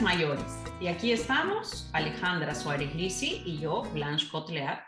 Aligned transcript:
Mayores. 0.00 0.58
Y 0.80 0.86
aquí 0.86 1.12
estamos, 1.12 1.90
Alejandra 1.92 2.54
Suárez 2.54 2.94
Lisi 2.94 3.42
y 3.44 3.58
yo, 3.58 3.82
Blanche 3.92 4.28
Cotlear. 4.30 4.84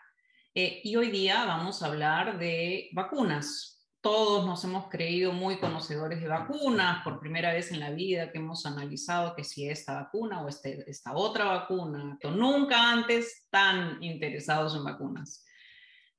Eh, 0.54 0.80
y 0.82 0.96
hoy 0.96 1.10
día 1.10 1.44
vamos 1.44 1.82
a 1.82 1.86
hablar 1.86 2.38
de 2.38 2.88
vacunas. 2.92 3.86
Todos 4.00 4.46
nos 4.46 4.64
hemos 4.64 4.88
creído 4.88 5.32
muy 5.32 5.58
conocedores 5.58 6.20
de 6.20 6.28
vacunas, 6.28 7.02
por 7.04 7.20
primera 7.20 7.52
vez 7.52 7.70
en 7.72 7.80
la 7.80 7.90
vida 7.90 8.32
que 8.32 8.38
hemos 8.38 8.64
analizado 8.66 9.34
que 9.34 9.44
si 9.44 9.68
esta 9.68 9.94
vacuna 9.94 10.42
o 10.42 10.48
este, 10.48 10.88
esta 10.88 11.12
otra 11.14 11.44
vacuna, 11.44 12.18
nunca 12.30 12.90
antes 12.90 13.46
tan 13.50 14.02
interesados 14.02 14.74
en 14.74 14.84
vacunas. 14.84 15.43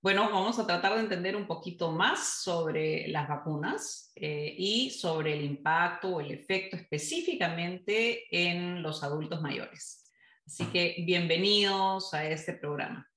Bueno, 0.05 0.29
vamos 0.29 0.59
a 0.59 0.67
tratar 0.67 0.93
de 0.93 0.99
entender 0.99 1.35
un 1.35 1.47
poquito 1.47 1.91
más 1.91 2.43
sobre 2.43 3.07
las 3.07 3.27
vacunas 3.27 4.11
eh, 4.15 4.53
y 4.55 4.91
sobre 4.91 5.33
el 5.33 5.43
impacto 5.43 6.09
o 6.09 6.21
el 6.21 6.29
efecto 6.29 6.75
específicamente 6.75 8.27
en 8.29 8.83
los 8.83 9.03
adultos 9.03 9.41
mayores. 9.41 10.03
Así 10.45 10.65
que 10.65 10.97
bienvenidos 11.07 12.13
a 12.13 12.23
este 12.23 12.53
programa. 12.53 13.09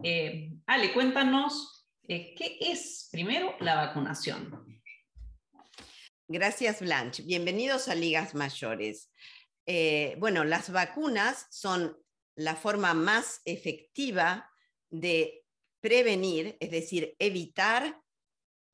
Eh, 0.00 0.52
Ale, 0.66 0.92
cuéntanos 0.92 1.88
eh, 2.06 2.36
qué 2.36 2.56
es 2.60 3.08
primero 3.10 3.56
la 3.58 3.74
vacunación. 3.74 4.80
Gracias, 6.28 6.80
Blanche. 6.82 7.24
Bienvenidos 7.24 7.88
a 7.88 7.96
Ligas 7.96 8.36
Mayores. 8.36 9.10
bueno, 10.18 10.44
las 10.44 10.70
vacunas 10.70 11.48
son 11.50 11.98
la 12.36 12.54
forma 12.54 12.94
más 12.94 13.42
efectiva 13.44 14.48
de 14.88 15.37
prevenir, 15.80 16.56
es 16.60 16.70
decir, 16.70 17.14
evitar 17.18 18.00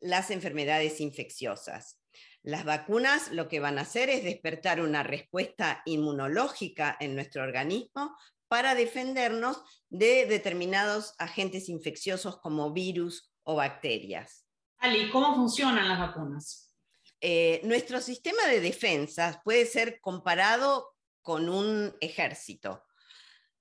las 0.00 0.30
enfermedades 0.30 1.00
infecciosas. 1.00 2.00
Las 2.42 2.64
vacunas 2.64 3.32
lo 3.32 3.48
que 3.48 3.60
van 3.60 3.78
a 3.78 3.82
hacer 3.82 4.10
es 4.10 4.22
despertar 4.22 4.80
una 4.80 5.02
respuesta 5.02 5.82
inmunológica 5.86 6.96
en 7.00 7.14
nuestro 7.14 7.42
organismo 7.42 8.14
para 8.48 8.74
defendernos 8.74 9.62
de 9.88 10.26
determinados 10.26 11.14
agentes 11.18 11.68
infecciosos 11.68 12.38
como 12.40 12.72
virus 12.72 13.32
o 13.44 13.54
bacterias. 13.56 14.46
Ali, 14.78 15.10
¿cómo 15.10 15.34
funcionan 15.34 15.88
las 15.88 15.98
vacunas? 15.98 16.74
Eh, 17.20 17.62
nuestro 17.64 18.02
sistema 18.02 18.46
de 18.46 18.60
defensas 18.60 19.38
puede 19.42 19.64
ser 19.64 19.98
comparado 20.02 20.94
con 21.22 21.48
un 21.48 21.96
ejército. 22.02 22.84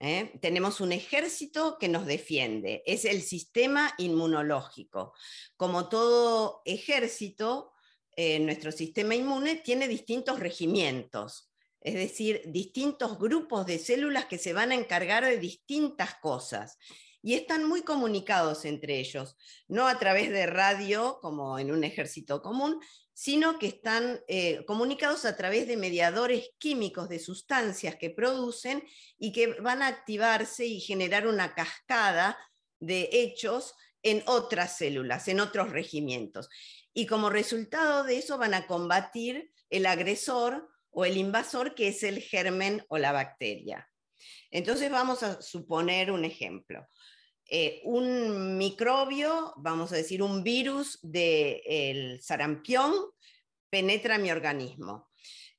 ¿Eh? 0.03 0.37
Tenemos 0.41 0.81
un 0.81 0.91
ejército 0.91 1.77
que 1.79 1.87
nos 1.87 2.05
defiende, 2.05 2.83
es 2.85 3.05
el 3.05 3.21
sistema 3.21 3.93
inmunológico. 3.97 5.13
Como 5.55 5.87
todo 5.87 6.61
ejército, 6.65 7.71
eh, 8.15 8.39
nuestro 8.39 8.71
sistema 8.71 9.15
inmune 9.15 9.55
tiene 9.55 9.87
distintos 9.87 10.39
regimientos, 10.39 11.49
es 11.79 11.95
decir, 11.95 12.41
distintos 12.45 13.17
grupos 13.17 13.65
de 13.65 13.79
células 13.79 14.25
que 14.25 14.37
se 14.37 14.53
van 14.53 14.71
a 14.71 14.75
encargar 14.75 15.25
de 15.25 15.37
distintas 15.37 16.15
cosas 16.15 16.77
y 17.21 17.35
están 17.35 17.67
muy 17.67 17.83
comunicados 17.83 18.65
entre 18.65 18.99
ellos, 18.99 19.37
no 19.69 19.87
a 19.87 19.97
través 19.97 20.29
de 20.29 20.45
radio 20.45 21.19
como 21.21 21.57
en 21.57 21.71
un 21.71 21.85
ejército 21.85 22.41
común, 22.41 22.79
sino 23.13 23.59
que 23.59 23.67
están 23.67 24.21
eh, 24.27 24.65
comunicados 24.65 25.25
a 25.25 25.35
través 25.35 25.67
de 25.67 25.77
mediadores 25.77 26.49
químicos 26.57 27.09
de 27.09 27.19
sustancias 27.19 27.95
que 27.95 28.09
producen 28.09 28.83
y 29.17 29.31
que 29.31 29.53
van 29.61 29.81
a 29.81 29.87
activarse 29.87 30.65
y 30.65 30.79
generar 30.79 31.27
una 31.27 31.53
cascada 31.53 32.37
de 32.79 33.09
hechos 33.11 33.75
en 34.01 34.23
otras 34.25 34.77
células, 34.77 35.27
en 35.27 35.39
otros 35.39 35.71
regimientos. 35.71 36.49
Y 36.93 37.05
como 37.05 37.29
resultado 37.29 38.03
de 38.03 38.17
eso 38.17 38.37
van 38.37 38.53
a 38.53 38.67
combatir 38.67 39.51
el 39.69 39.85
agresor 39.85 40.69
o 40.89 41.05
el 41.05 41.17
invasor, 41.17 41.73
que 41.73 41.87
es 41.87 42.03
el 42.03 42.21
germen 42.21 42.85
o 42.89 42.97
la 42.97 43.11
bacteria. 43.11 43.89
Entonces 44.51 44.91
vamos 44.91 45.23
a 45.23 45.41
suponer 45.41 46.11
un 46.11 46.25
ejemplo. 46.25 46.87
Eh, 47.55 47.81
un 47.83 48.57
microbio, 48.57 49.53
vamos 49.57 49.91
a 49.91 49.95
decir 49.95 50.23
un 50.23 50.43
virus 50.43 50.97
del 51.03 52.19
sarampión, 52.19 52.91
penetra 53.69 54.17
mi 54.17 54.31
organismo. 54.31 55.11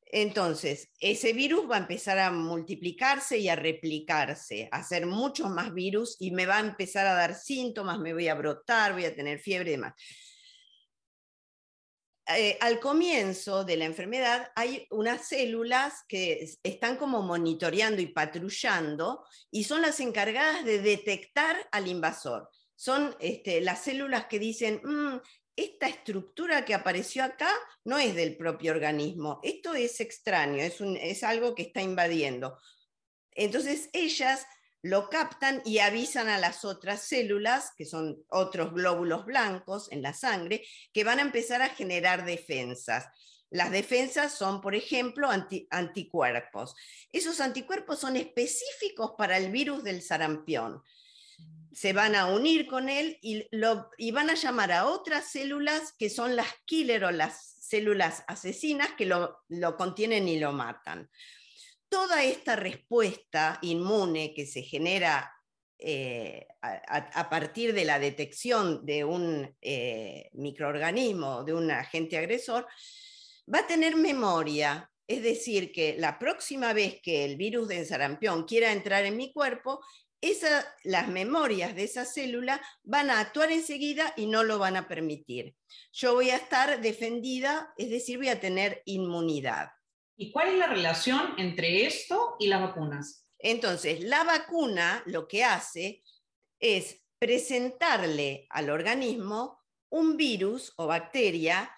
Entonces, 0.05 0.91
ese 0.99 1.32
virus 1.32 1.71
va 1.71 1.77
a 1.77 1.78
empezar 1.78 2.19
a 2.19 2.32
multiplicarse 2.32 3.38
y 3.38 3.49
a 3.49 3.55
replicarse, 3.55 4.69
a 4.72 4.78
hacer 4.78 5.06
muchos 5.06 5.50
más 5.50 5.72
virus 5.72 6.16
y 6.19 6.32
me 6.32 6.47
va 6.47 6.56
a 6.56 6.66
empezar 6.66 7.06
a 7.06 7.15
dar 7.15 7.37
síntomas, 7.37 8.00
me 8.00 8.12
voy 8.12 8.26
a 8.26 8.34
brotar, 8.34 8.94
voy 8.94 9.05
a 9.05 9.15
tener 9.15 9.38
fiebre 9.38 9.71
y 9.71 9.75
demás. 9.75 9.94
Eh, 12.27 12.57
al 12.62 12.81
comienzo 12.81 13.65
de 13.65 13.77
la 13.77 13.85
enfermedad 13.85 14.51
hay 14.57 14.87
unas 14.91 15.29
células 15.29 16.05
que 16.09 16.49
están 16.62 16.97
como 16.97 17.21
monitoreando 17.21 18.01
y 18.01 18.07
patrullando 18.07 19.25
y 19.51 19.65
son 19.65 19.83
las 19.83 20.01
encargadas 20.01 20.65
de 20.65 20.81
detectar 20.81 21.57
al 21.71 21.87
invasor. 21.87 22.49
Son 22.75 23.15
este, 23.21 23.61
las 23.61 23.85
células 23.85 24.25
que 24.27 24.39
dicen, 24.39 24.81
mm, 24.83 25.21
esta 25.55 25.87
estructura 25.87 26.65
que 26.65 26.75
apareció 26.75 27.25
acá 27.25 27.51
no 27.85 27.99
es 27.99 28.15
del 28.15 28.37
propio 28.37 28.73
organismo, 28.73 29.41
esto 29.43 29.75
es 29.75 30.01
extraño, 30.01 30.62
es, 30.62 30.81
es 30.81 31.23
algo 31.23 31.55
que 31.55 31.65
está 31.65 31.83
invadiendo. 31.83 32.59
Entonces 33.33 33.91
ellas 33.93 34.47
lo 34.84 35.09
captan 35.09 35.62
y 35.65 35.78
avisan 35.78 36.28
a 36.28 36.37
las 36.37 36.62
otras 36.62 37.00
células, 37.00 37.72
que 37.75 37.87
son 37.87 38.22
otros 38.28 38.75
glóbulos 38.75 39.25
blancos 39.25 39.91
en 39.91 40.03
la 40.03 40.12
sangre, 40.12 40.62
que 40.93 41.05
van 41.05 41.21
a 41.21 41.22
empezar 41.22 41.62
a 41.62 41.71
generar 41.71 42.27
defensas. 42.27 43.06
Las 43.49 43.71
defensas 43.71 44.37
son, 44.37 44.61
por 44.61 44.75
ejemplo, 44.75 45.31
anticuerpos. 45.71 46.77
Esos 47.12 47.41
anticuerpos 47.41 47.99
son 47.99 48.17
específicos 48.17 49.12
para 49.17 49.39
el 49.39 49.50
virus 49.50 49.84
del 49.84 50.03
sarampión. 50.03 50.83
Se 51.73 51.94
van 51.94 52.15
a 52.15 52.27
unir 52.27 52.67
con 52.67 52.91
él 52.91 53.19
y, 53.23 53.49
van 54.11 54.28
a 54.28 54.34
llamar 54.34 54.71
a 54.71 54.87
otras 54.87 55.31
células 55.31 55.94
que 55.99 56.11
son 56.11 56.37
las 56.37 56.49
killer 56.67 57.06
o 57.06 57.11
las 57.11 57.56
células 57.59 58.23
asesinas 58.28 58.91
que 58.99 59.06
lo 59.06 59.77
contienen 59.78 60.28
y 60.28 60.39
lo 60.39 60.53
matan 60.53 61.09
toda 61.94 62.25
esta 62.25 62.56
respuesta 62.56 63.60
inmune 63.62 64.34
que 64.34 64.47
se 64.47 64.62
genera 64.62 65.32
eh, 65.78 66.49
a, 66.60 67.31
partir 67.31 67.72
de 67.72 67.84
la 67.84 68.00
detección 68.00 68.84
de 68.84 69.05
un 69.05 69.56
eh, 69.60 70.28
microorganismo, 70.32 71.44
de 71.44 71.55
un 71.55 71.71
agente 71.71 72.19
agresor, 72.19 72.66
va 73.47 73.60
a 73.60 73.66
tener 73.69 73.94
memoria. 73.94 74.91
Es 75.06 75.22
decir, 75.22 75.71
que 75.71 75.94
la 75.97 76.19
próxima 76.19 76.72
vez 76.72 77.00
que 77.00 77.25
el 77.25 77.37
virus 77.37 77.69
de 77.69 77.84
sarampión 77.84 78.43
quiera 78.43 78.72
entrar 78.72 79.05
en 79.05 79.16
mi 79.16 79.32
cuerpo, 79.32 79.81
las 80.82 81.06
memorias 81.06 81.76
de 81.76 81.84
esa 81.84 82.05
célula 82.05 82.61
van 82.82 83.09
a 83.09 83.21
actuar 83.21 83.53
enseguida 83.53 84.12
y 84.16 84.26
no 84.26 84.43
lo 84.43 84.59
van 84.59 84.76
a 84.76 84.88
permitir. 84.88 85.55
Yo 85.93 86.15
voy 86.15 86.31
a 86.31 86.37
estar 86.37 86.81
defendida, 86.81 87.72
es 87.76 87.88
decir, 87.88 88.19
voy 88.19 88.31
a 88.31 88.41
tener 88.41 88.82
inmunidad. 88.84 89.69
¿Y 90.17 90.31
cuál 90.31 90.49
es 90.49 90.59
la 90.59 90.67
relación 90.67 91.35
entre 91.39 91.87
esto 91.87 92.37
y 92.39 92.47
las 92.47 92.61
vacunas? 92.61 93.27
Entonces, 93.39 94.01
la 94.03 94.25
vacuna 94.25 95.03
lo 95.07 95.27
que 95.27 95.45
hace 95.45 96.03
es 96.59 97.03
presentarle 97.19 98.47
al 98.51 98.71
organismo 98.71 99.61
un 99.91 100.17
virus 100.17 100.73
o 100.77 100.87
bacteria 100.87 101.71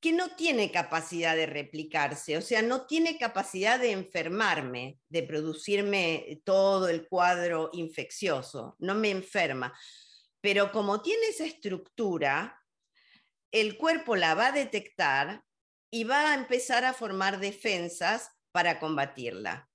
que 0.00 0.12
no 0.12 0.34
tiene 0.34 0.72
capacidad 0.72 1.36
de 1.36 1.44
replicarse, 1.44 2.38
o 2.38 2.40
sea, 2.40 2.62
no 2.62 2.86
tiene 2.86 3.18
capacidad 3.18 3.78
de 3.78 3.92
enfermarme, 3.92 4.98
de 5.08 5.22
producirme 5.22 6.40
todo 6.44 6.88
el 6.88 7.06
cuadro 7.06 7.68
infeccioso, 7.74 8.76
no 8.78 8.94
me 8.94 9.10
enferma. 9.10 9.78
Pero 10.40 10.72
como 10.72 11.02
tiene 11.02 11.26
esa 11.26 11.44
estructura, 11.44 12.58
el 13.52 13.76
cuerpo 13.76 14.16
la 14.16 14.34
va 14.34 14.46
a 14.46 14.52
detectar 14.52 15.44
y 15.90 16.04
va 16.04 16.30
a 16.30 16.34
empezar 16.34 16.84
a 16.84 16.94
formar 16.94 17.40
defensas 17.40 18.30
para 18.52 18.78
combatirla. 18.78 19.68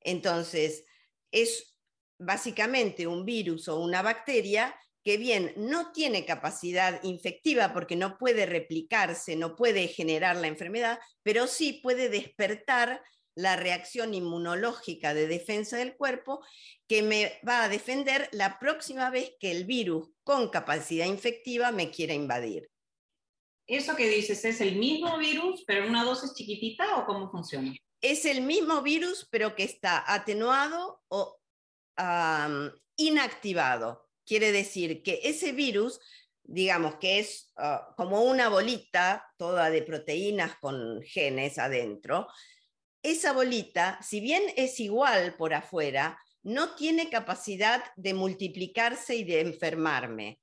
Entonces, 0.00 0.84
es 1.30 1.76
básicamente 2.18 3.06
un 3.06 3.24
virus 3.24 3.68
o 3.68 3.80
una 3.80 4.02
bacteria 4.02 4.74
que 5.04 5.16
bien 5.16 5.52
no 5.56 5.92
tiene 5.92 6.24
capacidad 6.24 7.02
infectiva 7.02 7.72
porque 7.72 7.96
no 7.96 8.18
puede 8.18 8.46
replicarse, 8.46 9.36
no 9.36 9.56
puede 9.56 9.88
generar 9.88 10.36
la 10.36 10.46
enfermedad, 10.46 10.98
pero 11.22 11.46
sí 11.46 11.80
puede 11.82 12.08
despertar 12.08 13.02
la 13.34 13.56
reacción 13.56 14.14
inmunológica 14.14 15.14
de 15.14 15.26
defensa 15.26 15.76
del 15.78 15.96
cuerpo 15.96 16.44
que 16.86 17.02
me 17.02 17.40
va 17.46 17.64
a 17.64 17.68
defender 17.68 18.28
la 18.32 18.58
próxima 18.58 19.10
vez 19.10 19.32
que 19.40 19.50
el 19.50 19.64
virus 19.64 20.08
con 20.22 20.50
capacidad 20.50 21.06
infectiva 21.06 21.72
me 21.72 21.90
quiera 21.90 22.14
invadir. 22.14 22.71
¿Eso 23.72 23.96
que 23.96 24.06
dices 24.06 24.44
es 24.44 24.60
el 24.60 24.76
mismo 24.76 25.16
virus, 25.16 25.64
pero 25.66 25.84
en 25.84 25.88
una 25.88 26.04
dosis 26.04 26.34
chiquitita 26.34 26.98
o 26.98 27.06
cómo 27.06 27.30
funciona? 27.30 27.74
Es 28.02 28.26
el 28.26 28.42
mismo 28.42 28.82
virus, 28.82 29.26
pero 29.30 29.54
que 29.56 29.64
está 29.64 30.04
atenuado 30.12 31.00
o 31.08 31.40
inactivado. 32.96 34.10
Quiere 34.26 34.52
decir 34.52 35.02
que 35.02 35.20
ese 35.24 35.52
virus, 35.52 36.00
digamos 36.42 36.96
que 36.96 37.20
es 37.20 37.50
ah, 37.56 37.94
como 37.96 38.20
una 38.20 38.50
bolita 38.50 39.26
toda 39.38 39.70
de 39.70 39.80
proteínas 39.80 40.54
con 40.60 41.00
genes 41.02 41.58
adentro, 41.58 42.28
esa 43.02 43.32
bolita, 43.32 43.98
si 44.02 44.20
bien 44.20 44.42
es 44.54 44.80
igual 44.80 45.34
por 45.38 45.54
afuera, 45.54 46.18
no 46.42 46.74
tiene 46.74 47.08
capacidad 47.08 47.82
de 47.96 48.12
multiplicarse 48.12 49.16
y 49.16 49.24
de 49.24 49.40
enfermarme. 49.40 50.41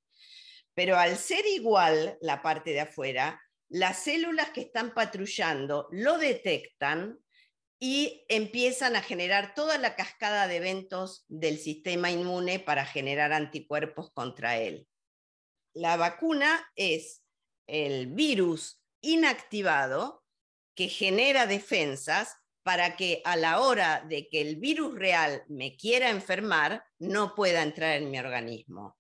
Pero 0.80 0.98
al 0.98 1.18
ser 1.18 1.46
igual 1.46 2.18
la 2.22 2.42
parte 2.42 2.72
de 2.72 2.80
afuera, 2.80 3.42
las 3.68 4.02
células 4.02 4.52
que 4.52 4.62
están 4.62 4.94
patrullando 4.94 5.90
lo 5.92 6.18
detectan 6.18 7.20
y 7.78 8.24
empiezan 8.30 8.96
a 8.96 9.02
generar 9.02 9.54
toda 9.56 9.78
la 9.78 9.98
cascada 9.98 10.48
de 10.48 10.56
eventos 10.56 11.26
del 11.28 11.58
sistema 11.58 12.12
inmune 12.12 12.60
para 12.62 12.86
generar 12.86 13.34
anticuerpos 13.34 14.14
contra 14.14 14.56
él. 14.56 14.88
La 15.74 15.98
vacuna 15.98 16.66
es 16.78 17.26
el 17.68 18.14
virus 18.14 18.81
inactivado 19.02 20.24
que 20.76 20.88
genera 20.88 21.46
defensas 21.46 22.38
para 22.64 22.96
que 22.96 23.22
a 23.26 23.36
la 23.36 23.60
hora 23.60 24.06
de 24.08 24.30
que 24.30 24.40
el 24.40 24.56
virus 24.56 24.98
real 24.98 25.44
me 25.50 25.76
quiera 25.76 26.10
enfermar, 26.10 26.86
no 27.00 27.36
pueda 27.36 27.64
entrar 27.64 27.98
en 27.98 28.10
mi 28.10 28.18
organismo. 28.18 28.96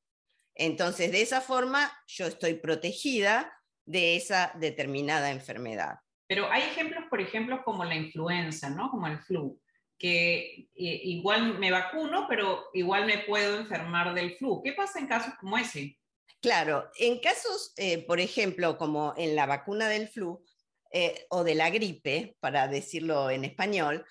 Entonces, 0.59 1.13
de 1.13 1.21
esa 1.21 1.39
forma, 1.39 1.89
yo 2.05 2.27
estoy 2.27 2.55
protegida 2.55 3.51
de 3.85 4.17
esa 4.17 4.51
determinada 4.55 5.31
enfermedad. 5.31 5.99
Pero 6.27 6.51
hay 6.51 6.63
ejemplos, 6.63 7.05
por 7.09 7.21
ejemplo, 7.21 7.63
como 7.63 7.85
la 7.85 7.95
influenza, 7.95 8.69
¿no? 8.69 8.91
Como 8.91 9.07
el 9.07 9.19
flu, 9.19 9.57
que 9.97 10.67
eh, 10.75 11.01
igual 11.03 11.57
me 11.59 11.71
vacuno, 11.71 12.25
pero 12.27 12.65
igual 12.73 13.05
me 13.05 13.19
puedo 13.19 13.57
enfermar 13.57 14.13
del 14.13 14.35
flu. 14.35 14.61
¿Qué 14.61 14.73
pasa 14.73 14.99
en 14.99 15.07
casos 15.07 15.33
como 15.39 15.57
ese? 15.57 15.97
Claro, 16.41 16.91
en 16.97 17.19
casos, 17.19 17.73
eh, 17.77 18.05
por 18.05 18.19
ejemplo, 18.19 18.77
como 18.77 19.13
en 19.15 19.37
la 19.37 19.45
vacuna 19.45 19.87
del 19.87 20.09
flu 20.09 20.43
eh, 20.91 21.25
o 21.29 21.45
de 21.45 21.55
la 21.55 21.69
gripe, 21.69 22.35
para 22.41 22.67
decirlo 22.67 23.29
en 23.29 23.45
español, 23.45 24.05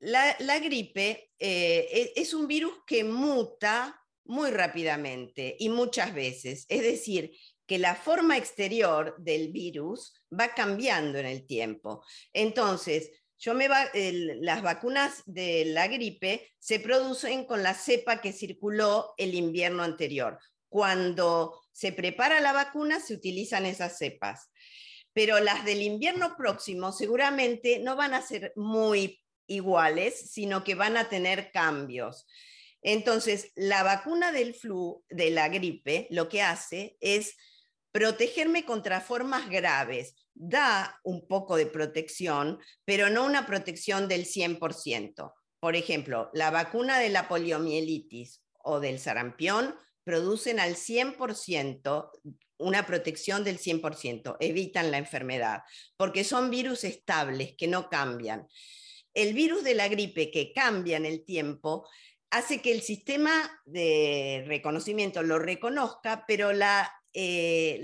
la, 0.00 0.58
gripe 0.58 1.30
e, 1.38 2.12
es 2.16 2.34
un 2.34 2.48
virus 2.48 2.74
que 2.84 3.04
muta 3.04 4.03
muy 4.24 4.50
rápidamente 4.50 5.56
y 5.58 5.68
muchas 5.68 6.14
veces. 6.14 6.66
Es 6.68 6.82
decir, 6.82 7.32
que 7.66 7.78
la 7.78 7.94
forma 7.94 8.36
exterior 8.36 9.14
del 9.18 9.50
virus 9.52 10.14
va 10.38 10.54
cambiando 10.54 11.18
en 11.18 11.26
el 11.26 11.46
tiempo. 11.46 12.04
Entonces, 12.32 13.10
yo 13.38 13.54
me 13.54 13.68
va, 13.68 13.86
las 13.94 14.62
vacunas 14.62 15.22
de 15.26 15.64
la 15.66 15.88
gripe 15.88 16.52
se 16.58 16.80
producen 16.80 17.44
con 17.44 17.62
la 17.62 17.74
cepa 17.74 18.20
que 18.20 18.32
circuló 18.32 19.14
el 19.16 19.34
invierno 19.34 19.82
anterior. 19.82 20.38
Cuando 20.68 21.60
se 21.72 21.92
prepara 21.92 22.40
la 22.40 22.52
vacuna, 22.52 23.00
se 23.00 23.14
utilizan 23.14 23.66
esas 23.66 23.98
cepas. 23.98 24.50
Pero 25.12 25.38
las 25.40 25.64
del 25.64 25.82
invierno 25.82 26.36
próximo 26.36 26.90
seguramente 26.90 27.78
no 27.78 27.96
van 27.96 28.14
a 28.14 28.22
ser 28.22 28.52
muy 28.56 29.20
iguales, 29.46 30.30
sino 30.32 30.64
que 30.64 30.74
van 30.74 30.96
a 30.96 31.08
tener 31.08 31.50
cambios. 31.52 32.26
Entonces, 32.84 33.50
la 33.56 33.82
vacuna 33.82 34.30
del 34.30 34.54
flu, 34.54 35.02
de 35.08 35.30
la 35.30 35.48
gripe, 35.48 36.06
lo 36.10 36.28
que 36.28 36.42
hace 36.42 36.96
es 37.00 37.34
protegerme 37.92 38.64
contra 38.64 39.00
formas 39.00 39.48
graves. 39.48 40.14
Da 40.34 41.00
un 41.02 41.26
poco 41.26 41.56
de 41.56 41.66
protección, 41.66 42.60
pero 42.84 43.08
no 43.08 43.24
una 43.24 43.46
protección 43.46 44.06
del 44.06 44.26
100%. 44.26 45.32
Por 45.60 45.76
ejemplo, 45.76 46.30
la 46.34 46.50
vacuna 46.50 46.98
de 46.98 47.08
la 47.08 47.26
poliomielitis 47.26 48.42
o 48.62 48.80
del 48.80 48.98
sarampión 48.98 49.74
producen 50.04 50.60
al 50.60 50.74
100% 50.74 52.10
una 52.58 52.86
protección 52.86 53.44
del 53.44 53.58
100%, 53.58 54.36
evitan 54.40 54.90
la 54.90 54.98
enfermedad, 54.98 55.62
porque 55.96 56.22
son 56.22 56.50
virus 56.50 56.84
estables 56.84 57.54
que 57.56 57.66
no 57.66 57.88
cambian. 57.88 58.46
El 59.14 59.32
virus 59.32 59.64
de 59.64 59.74
la 59.74 59.88
gripe 59.88 60.30
que 60.30 60.52
cambia 60.52 60.96
en 60.96 61.06
el 61.06 61.24
tiempo 61.24 61.88
hace 62.34 62.60
que 62.60 62.72
el 62.72 62.82
sistema 62.82 63.30
de 63.64 64.42
reconocimiento 64.48 65.22
lo 65.22 65.38
reconozca, 65.38 66.24
pero 66.26 66.50
eh, 67.12 67.80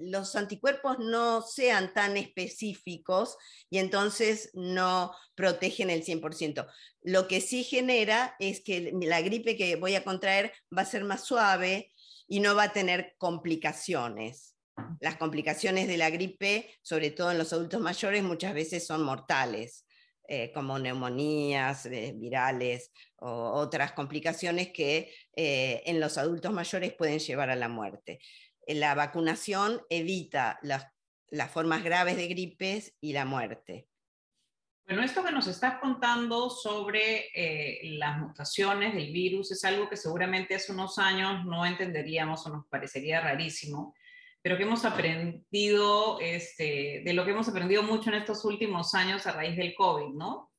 los 0.00 0.36
anticuerpos 0.36 0.98
no 0.98 1.42
sean 1.42 1.92
tan 1.92 2.16
específicos 2.16 3.36
y 3.68 3.76
entonces 3.76 4.50
no 4.54 5.12
protegen 5.34 5.90
el 5.90 6.02
100%. 6.02 6.66
Lo 7.02 7.28
que 7.28 7.42
sí 7.42 7.62
genera 7.62 8.36
es 8.38 8.62
que 8.62 8.90
la 9.02 9.20
gripe 9.20 9.58
que 9.58 9.76
voy 9.76 9.96
a 9.96 10.04
contraer 10.04 10.54
va 10.76 10.82
a 10.82 10.86
ser 10.86 11.04
más 11.04 11.24
suave 11.24 11.92
y 12.26 12.40
no 12.40 12.54
va 12.54 12.64
a 12.64 12.72
tener 12.72 13.16
complicaciones. 13.18 14.56
Las 15.00 15.16
complicaciones 15.16 15.88
de 15.88 15.98
la 15.98 16.08
gripe, 16.08 16.74
sobre 16.80 17.10
todo 17.10 17.32
en 17.32 17.38
los 17.38 17.52
adultos 17.52 17.82
mayores, 17.82 18.22
muchas 18.22 18.54
veces 18.54 18.86
son 18.86 19.02
mortales. 19.02 19.84
Eh, 20.30 20.52
como 20.52 20.78
neumonías 20.78 21.86
eh, 21.86 22.12
virales 22.14 22.92
o 23.16 23.30
otras 23.52 23.92
complicaciones 23.92 24.68
que 24.74 25.10
eh, 25.34 25.82
en 25.86 26.00
los 26.00 26.18
adultos 26.18 26.52
mayores 26.52 26.92
pueden 26.92 27.18
llevar 27.18 27.48
a 27.48 27.56
la 27.56 27.70
muerte. 27.70 28.20
La 28.66 28.94
vacunación 28.94 29.80
evita 29.88 30.58
las, 30.60 30.86
las 31.28 31.50
formas 31.50 31.82
graves 31.82 32.18
de 32.18 32.28
gripes 32.28 32.94
y 33.00 33.14
la 33.14 33.24
muerte. 33.24 33.88
Bueno, 34.86 35.02
esto 35.02 35.24
que 35.24 35.32
nos 35.32 35.46
estás 35.46 35.80
contando 35.80 36.50
sobre 36.50 37.30
las 37.98 38.18
mutaciones 38.18 38.94
del 38.94 39.10
virus 39.10 39.50
es 39.52 39.64
algo 39.64 39.88
que 39.88 39.96
seguramente 39.96 40.54
hace 40.54 40.72
unos 40.72 40.98
años 40.98 41.46
no 41.46 41.64
entenderíamos 41.64 42.46
o 42.46 42.50
nos 42.50 42.66
parecería 42.66 43.22
rarísimo 43.22 43.94
pero 44.48 44.56
que 44.56 44.64
hemos 44.64 44.86
aprendido, 44.86 46.18
este, 46.20 47.02
de 47.04 47.12
lo 47.12 47.26
que 47.26 47.32
hemos 47.32 47.50
aprendido 47.50 47.82
mucho 47.82 48.08
en 48.08 48.16
estos 48.16 48.46
últimos 48.46 48.94
años 48.94 49.26
a 49.26 49.32
raíz 49.32 49.58
del 49.58 49.74
COVID, 49.74 50.14
¿no? 50.14 50.50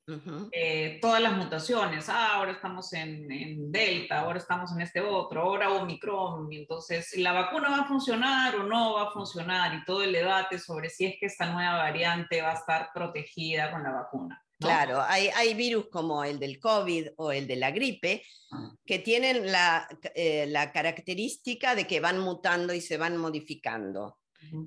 Eh, 0.52 1.00
todas 1.02 1.20
las 1.20 1.36
mutaciones, 1.36 2.08
ah, 2.08 2.36
ahora 2.36 2.52
estamos 2.52 2.94
en, 2.94 3.32
en, 3.32 3.72
Delta, 3.72 4.20
ahora 4.20 4.38
estamos 4.38 4.72
en 4.74 4.82
este 4.82 5.02
otro, 5.02 5.42
ahora 5.42 5.72
Omicron, 5.72 6.54
entonces 6.54 7.18
la 7.18 7.32
vacuna 7.32 7.72
va 7.72 7.78
a 7.78 7.88
funcionar 7.88 8.58
o 8.58 8.64
no 8.64 8.94
va 8.94 9.08
a 9.08 9.12
funcionar 9.12 9.74
y 9.74 9.84
todo 9.86 10.04
el 10.04 10.14
debate 10.14 10.60
sobre 10.60 10.92
si 10.92 11.08
es 11.08 11.16
que 11.20 11.26
esta 11.26 11.52
nueva 11.52 11.78
variante 11.78 12.44
va 12.44 12.52
a 12.52 12.60
estar 12.60 12.90
protegida 12.94 13.72
con 13.72 13.82
la 13.82 13.92
vacuna. 13.92 14.46
Claro, 14.60 15.02
hay, 15.02 15.30
hay, 15.30 15.54
virus 15.54 15.88
como 15.90 16.24
el 16.24 16.38
del 16.38 16.60
COVID 16.60 17.08
o 17.16 17.32
el 17.32 17.48
de 17.48 17.56
la 17.56 17.72
gripe 17.72 18.24
ah. 18.52 18.74
que 18.86 19.00
tienen 19.00 19.50
la, 19.52 19.88
eh, 20.16 20.48
la, 20.48 20.74
característica 20.74 21.76
de 21.76 21.88
que 21.88 22.02
van 22.02 22.20
mutando 22.20 22.74
y 22.74 22.82
se 22.82 22.98
van 22.98 23.16
modificando. 23.16 24.18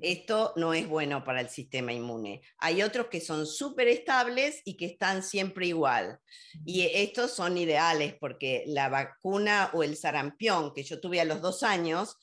Esto 0.01 0.53
no 0.55 0.73
es 0.73 0.87
bueno 0.87 1.23
para 1.23 1.41
el 1.41 1.49
sistema 1.49 1.91
inmune. 1.93 2.41
Hay 2.59 2.83
otros 2.83 3.07
que 3.07 3.19
son 3.19 3.47
súper 3.47 3.87
estables 3.87 4.61
y 4.65 4.77
que 4.77 4.85
están 4.85 5.23
siempre 5.23 5.65
igual. 5.67 6.19
Y 6.63 6.81
estos 6.93 7.31
son 7.31 7.57
ideales 7.57 8.15
porque 8.19 8.63
la 8.67 8.89
vacuna 8.89 9.71
o 9.73 9.83
el 9.83 9.97
sarampión 9.97 10.73
que 10.73 10.83
yo 10.83 11.01
tuve 11.01 11.19
a 11.21 11.25
los 11.25 11.41
dos 11.41 11.63
años, 11.63 12.17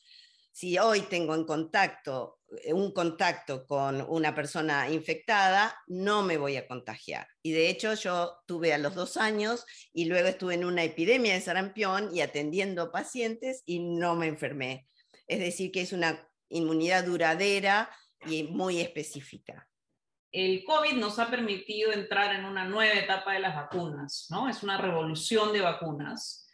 si 0.52 0.78
hoy 0.78 1.02
tengo 1.02 1.35
en 1.35 1.45
contacto 1.45 2.40
eh, 2.64 2.73
un 2.73 2.92
contacto 2.92 3.66
con 3.66 4.04
una 4.09 4.35
persona 4.35 4.90
infectada, 4.90 5.75
no 5.87 6.23
me 6.23 6.37
voy 6.37 6.57
a 6.57 6.66
contagiar. 6.66 7.26
Y 7.42 7.52
de 7.52 7.69
hecho 7.69 7.95
yo 7.95 8.38
tuve 8.47 8.73
a 8.73 8.78
los 8.78 8.95
dos 8.95 9.16
años 9.16 9.64
y 9.92 10.07
luego 10.07 10.28
estuve 10.28 10.54
en 10.54 10.64
una 10.64 10.83
epidemia 10.83 11.35
de 11.35 11.40
sarampión 11.40 12.14
y 12.14 12.21
atendiendo 12.21 12.90
pacientes 12.90 13.62
y 13.66 13.80
no 13.80 14.16
me 14.16 14.26
enfermé. 14.26 14.88
Es 15.26 15.38
decir, 15.38 15.71
que 15.71 15.83
es 15.83 15.92
una 15.92 16.28
inmunidad 16.49 17.04
duradera 17.04 17.88
y 18.26 18.45
muy 18.45 18.80
específica. 18.80 19.69
El 20.33 20.64
COVID 20.64 20.95
nos 20.95 21.19
ha 21.19 21.28
permitido 21.28 21.92
entrar 21.92 22.35
en 22.35 22.45
una 22.45 22.64
nueva 22.64 22.95
etapa 22.95 23.33
de 23.33 23.40
las 23.40 23.54
vacunas, 23.54 24.26
¿no? 24.30 24.49
Es 24.49 24.62
una 24.62 24.76
revolución 24.78 25.52
de 25.52 25.61
vacunas, 25.61 26.49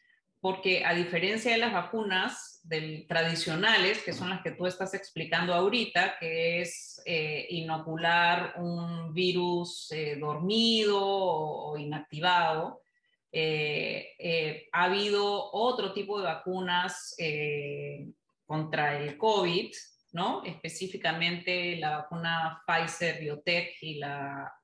porque 0.46 0.84
a 0.84 0.94
diferencia 0.94 1.50
de 1.50 1.58
las 1.58 1.72
vacunas, 1.72 2.62
tradicionales, 3.08 4.00
que 4.04 4.12
son 4.12 4.30
las 4.30 4.42
que 4.42 4.52
tú 4.52 4.64
estás 4.64 4.94
explicando 4.94 5.52
ahorita, 5.52 6.18
que 6.20 6.60
es 6.60 7.02
eh, 7.04 7.48
inocular 7.50 8.54
un 8.56 9.12
virus 9.12 9.90
eh, 9.90 10.14
dormido 10.14 11.00
o, 11.02 11.76
inactivado. 11.76 12.80
Eh, 13.32 14.68
ha 14.70 14.84
habido 14.84 15.50
otro 15.52 15.92
tipo 15.92 16.20
de 16.20 16.26
vacunas 16.26 17.16
contra 18.44 18.98
el 19.00 19.18
COVID, 19.18 19.72
¿no? 20.12 20.44
específicamente 20.44 21.76
la 21.78 21.98
vacuna 21.98 22.62
Pfizer 22.64 23.18
Biotech 23.18 23.82
y 23.82 23.94
la 23.96 24.54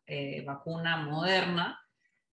vacuna 0.45 0.99
Moderna, 0.99 1.77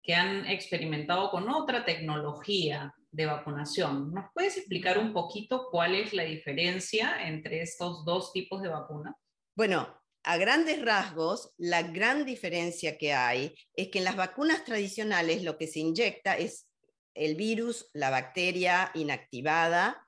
que 0.02 0.16
han 0.16 0.48
experimentado 0.48 1.30
con 1.30 1.48
otra 1.48 1.86
tecnología 1.86 2.92
de 3.16 3.26
vacunación. 3.26 4.14
¿Nos 4.14 4.26
puedes 4.34 4.58
explicar 4.58 4.98
un 4.98 5.14
poquito 5.14 5.70
cuál 5.72 5.96
es 5.96 6.14
la 6.14 6.24
diferencia 6.24 7.28
entre 7.28 7.62
estos 7.62 8.04
dos 8.06 8.34
tipos 8.34 8.62
de 8.62 8.70
vacuna? 8.70 9.16
Bueno, 9.56 10.02
a 10.24 10.38
grandes 10.38 10.84
rasgos, 10.84 11.54
la 11.58 11.84
gran 11.84 12.26
diferencia 12.26 12.98
que 12.98 13.14
hay 13.14 13.56
es 13.74 13.90
que 13.90 14.00
en 14.00 14.06
las 14.06 14.16
vacunas 14.16 14.66
tradicionales 14.66 15.44
lo 15.44 15.58
que 15.58 15.68
se 15.68 15.80
inyecta 15.80 16.38
es 16.38 16.68
el 17.14 17.36
virus, 17.36 17.90
la 17.94 18.10
bacteria 18.10 18.92
inactivada, 18.96 20.06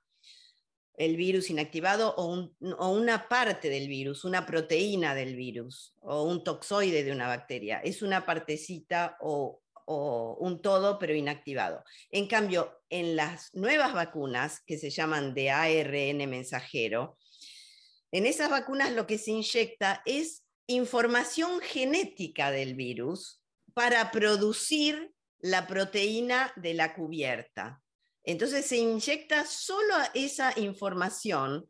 el 0.97 1.15
virus 1.15 1.49
inactivado 1.49 2.15
o, 2.17 2.49
una 2.91 3.29
parte 3.29 3.69
del 3.69 3.87
virus, 3.87 4.25
una 4.25 4.45
proteína 4.45 5.13
del 5.13 5.35
virus 5.35 5.93
o 6.01 6.23
un 6.23 6.43
toxoide 6.43 7.03
de 7.03 7.11
una 7.11 7.27
bacteria. 7.27 7.79
Es 7.79 8.01
una 8.01 8.25
partecita 8.25 9.17
o, 9.21 9.61
un 9.95 10.61
todo 10.61 10.99
pero 10.99 11.15
inactivado. 11.15 11.83
En 12.11 12.27
cambio, 12.27 12.81
en 12.89 13.15
las 13.15 13.53
nuevas 13.53 13.93
vacunas 13.93 14.61
que 14.65 14.77
se 14.77 14.89
llaman 14.89 15.33
de 15.33 15.51
ARN 15.51 16.29
mensajero, 16.29 17.17
en 18.11 18.25
esas 18.25 18.49
vacunas 18.49 18.91
lo 18.91 19.07
que 19.07 19.17
se 19.17 19.31
inyecta 19.31 20.01
es 20.05 20.43
información 20.67 21.59
genética 21.61 22.51
del 22.51 22.75
virus 22.75 23.41
para 23.73 24.11
producir 24.11 25.13
la 25.39 25.67
proteína 25.67 26.51
de 26.55 26.73
la 26.73 26.93
cubierta. 26.93 27.81
Entonces 28.23 28.65
se 28.65 28.77
inyecta 28.77 29.45
solo 29.45 29.93
esa 30.13 30.51
información 30.59 31.69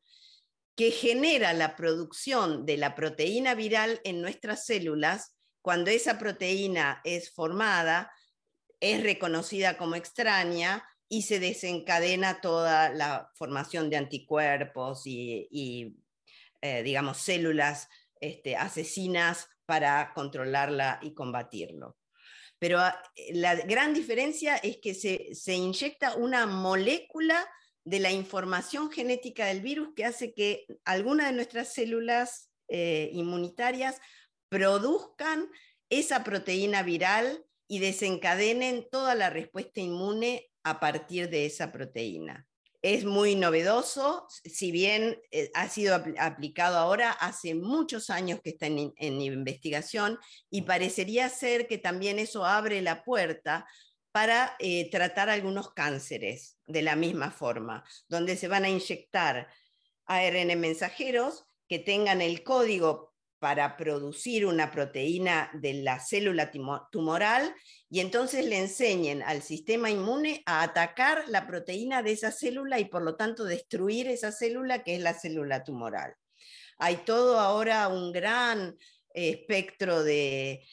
que 0.75 0.91
genera 0.91 1.53
la 1.53 1.75
producción 1.75 2.65
de 2.65 2.77
la 2.77 2.95
proteína 2.95 3.55
viral 3.55 3.99
en 4.03 4.21
nuestras 4.21 4.65
células. 4.65 5.35
Cuando 5.67 5.91
esa 5.91 6.17
proteína 6.17 7.01
es 7.03 7.29
formada, 7.29 8.09
es 8.79 9.03
reconocida 9.03 9.77
como 9.77 9.95
extraña 9.95 10.87
y 11.09 11.23
se 11.23 11.41
desencadena 11.41 12.39
toda 12.39 12.87
la 12.87 13.33
formación 13.35 13.89
de 13.89 13.97
anticuerpos 13.97 15.01
y, 15.03 15.93
eh, 16.61 16.83
digamos, 16.83 17.17
células 17.17 17.89
este, 18.21 18.55
asesinas 18.55 19.49
para 19.65 20.13
controlarla 20.13 21.01
y 21.01 21.13
combatirlo. 21.13 21.97
Pero 22.59 22.79
ah, 22.79 22.97
la 23.31 23.55
gran 23.55 23.93
diferencia 23.93 24.55
es 24.55 24.77
que 24.77 24.93
se, 24.93 25.53
inyecta 25.53 26.15
una 26.15 26.45
molécula 26.45 27.45
de 27.83 27.99
la 27.99 28.11
información 28.13 28.89
genética 28.89 29.47
del 29.47 29.59
virus 29.59 29.89
que 29.97 30.05
hace 30.05 30.33
que 30.33 30.65
algunas 30.85 31.27
de 31.27 31.33
nuestras 31.33 31.73
células 31.73 32.51
eh, 32.69 33.09
inmunitarias 33.11 33.99
produzcan 34.49 35.49
esa 35.89 36.23
proteína 36.23 36.83
viral 36.83 37.45
y 37.67 37.79
desencadenen 37.79 38.87
toda 38.89 39.15
la 39.15 39.29
respuesta 39.29 39.81
inmune 39.81 40.49
a 40.63 40.79
partir 40.79 41.29
de 41.29 41.45
esa 41.45 41.71
proteína. 41.71 42.47
Es 42.81 43.05
muy 43.05 43.35
novedoso, 43.35 44.27
si 44.29 44.71
bien 44.71 45.19
eh, 45.31 45.49
ha 45.55 45.67
sido 45.67 45.95
aplicado 46.19 46.77
ahora, 46.77 47.11
hace 47.11 47.55
muchos 47.55 48.09
años 48.09 48.39
que 48.43 48.51
está 48.51 48.67
en, 48.67 48.93
investigación 48.97 50.19
y 50.49 50.61
parecería 50.61 51.27
ser 51.29 51.67
que 51.67 51.79
también 51.79 52.19
eso 52.19 52.45
abre 52.45 52.81
la 52.81 53.03
puerta 53.03 53.67
para 54.11 54.55
eh, 54.59 54.89
tratar 54.91 55.29
algunos 55.29 55.73
cánceres 55.73 56.57
de 56.65 56.81
la 56.81 56.95
misma 56.95 57.31
forma, 57.31 57.83
donde 58.07 58.37
se 58.37 58.47
van 58.47 58.63
a 58.63 58.69
inyectar 58.69 59.49
ARN 60.05 60.59
mensajeros 60.59 61.45
que 61.67 61.79
tengan 61.79 62.21
el 62.21 62.43
código 62.43 63.16
para 63.39 63.77
producir 63.77 64.45
una 64.45 64.71
proteína 64.71 65.51
de 65.53 65.75
la 65.75 65.99
célula 65.99 66.51
tumoral 66.91 67.53
y 67.89 67.99
entonces 67.99 68.45
le 68.45 68.57
enseñen 68.57 69.21
al 69.21 69.41
sistema 69.41 69.89
inmune 69.89 70.41
a 70.45 70.63
atacar 70.63 71.23
la 71.27 71.45
proteína 71.45 72.03
de 72.03 72.13
esa 72.13 72.31
célula 72.31 72.79
y 72.79 72.85
por 72.85 73.03
lo 73.03 73.15
tanto 73.15 73.43
destruir 73.43 74.07
esa 74.07 74.31
célula 74.31 74.83
que 74.83 74.95
es 74.95 75.01
la 75.01 75.13
célula 75.13 75.63
tumoral. 75.63 76.13
Hay 76.79 76.97
todo 76.97 77.39
ahora 77.39 77.87
un 77.87 78.11
gran 78.11 78.75
espectro 79.13 80.03
de, 80.03 80.63